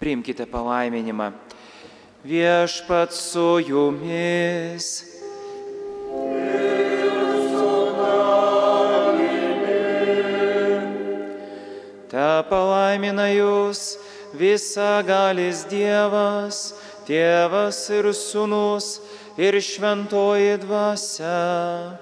Priimkite 0.00 0.46
palaiminimą. 0.50 1.30
Viešpat 2.24 3.12
su 3.12 3.60
jumis. 3.64 4.88
Te 12.10 12.28
palaimina 12.50 13.24
jūs 13.32 13.96
visagalis 14.36 15.62
Dievas, 15.70 16.74
Tėvas 17.08 17.78
ir 17.96 18.10
Sūnus 18.12 18.90
ir 19.40 19.56
Šventoji 19.56 20.58
Dvasia. 20.60 21.96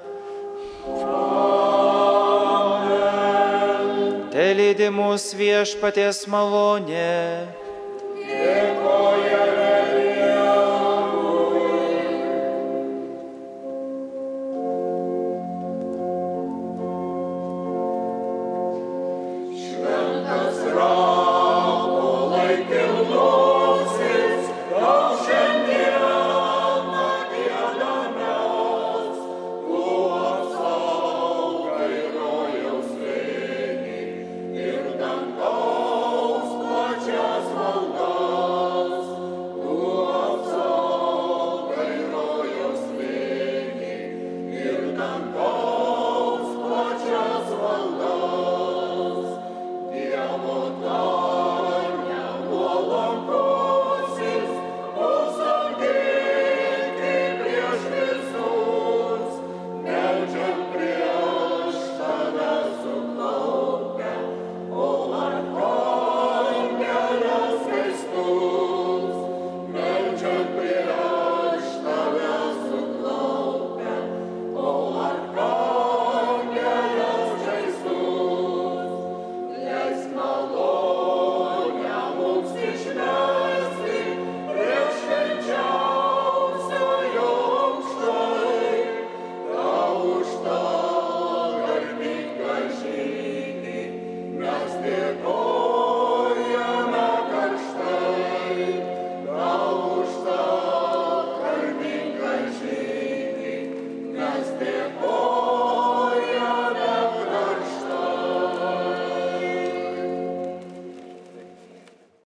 Te 4.35 4.51
lydi 4.59 4.91
mūsų 4.99 5.41
viešpaties 5.45 6.25
malonė 6.27 7.15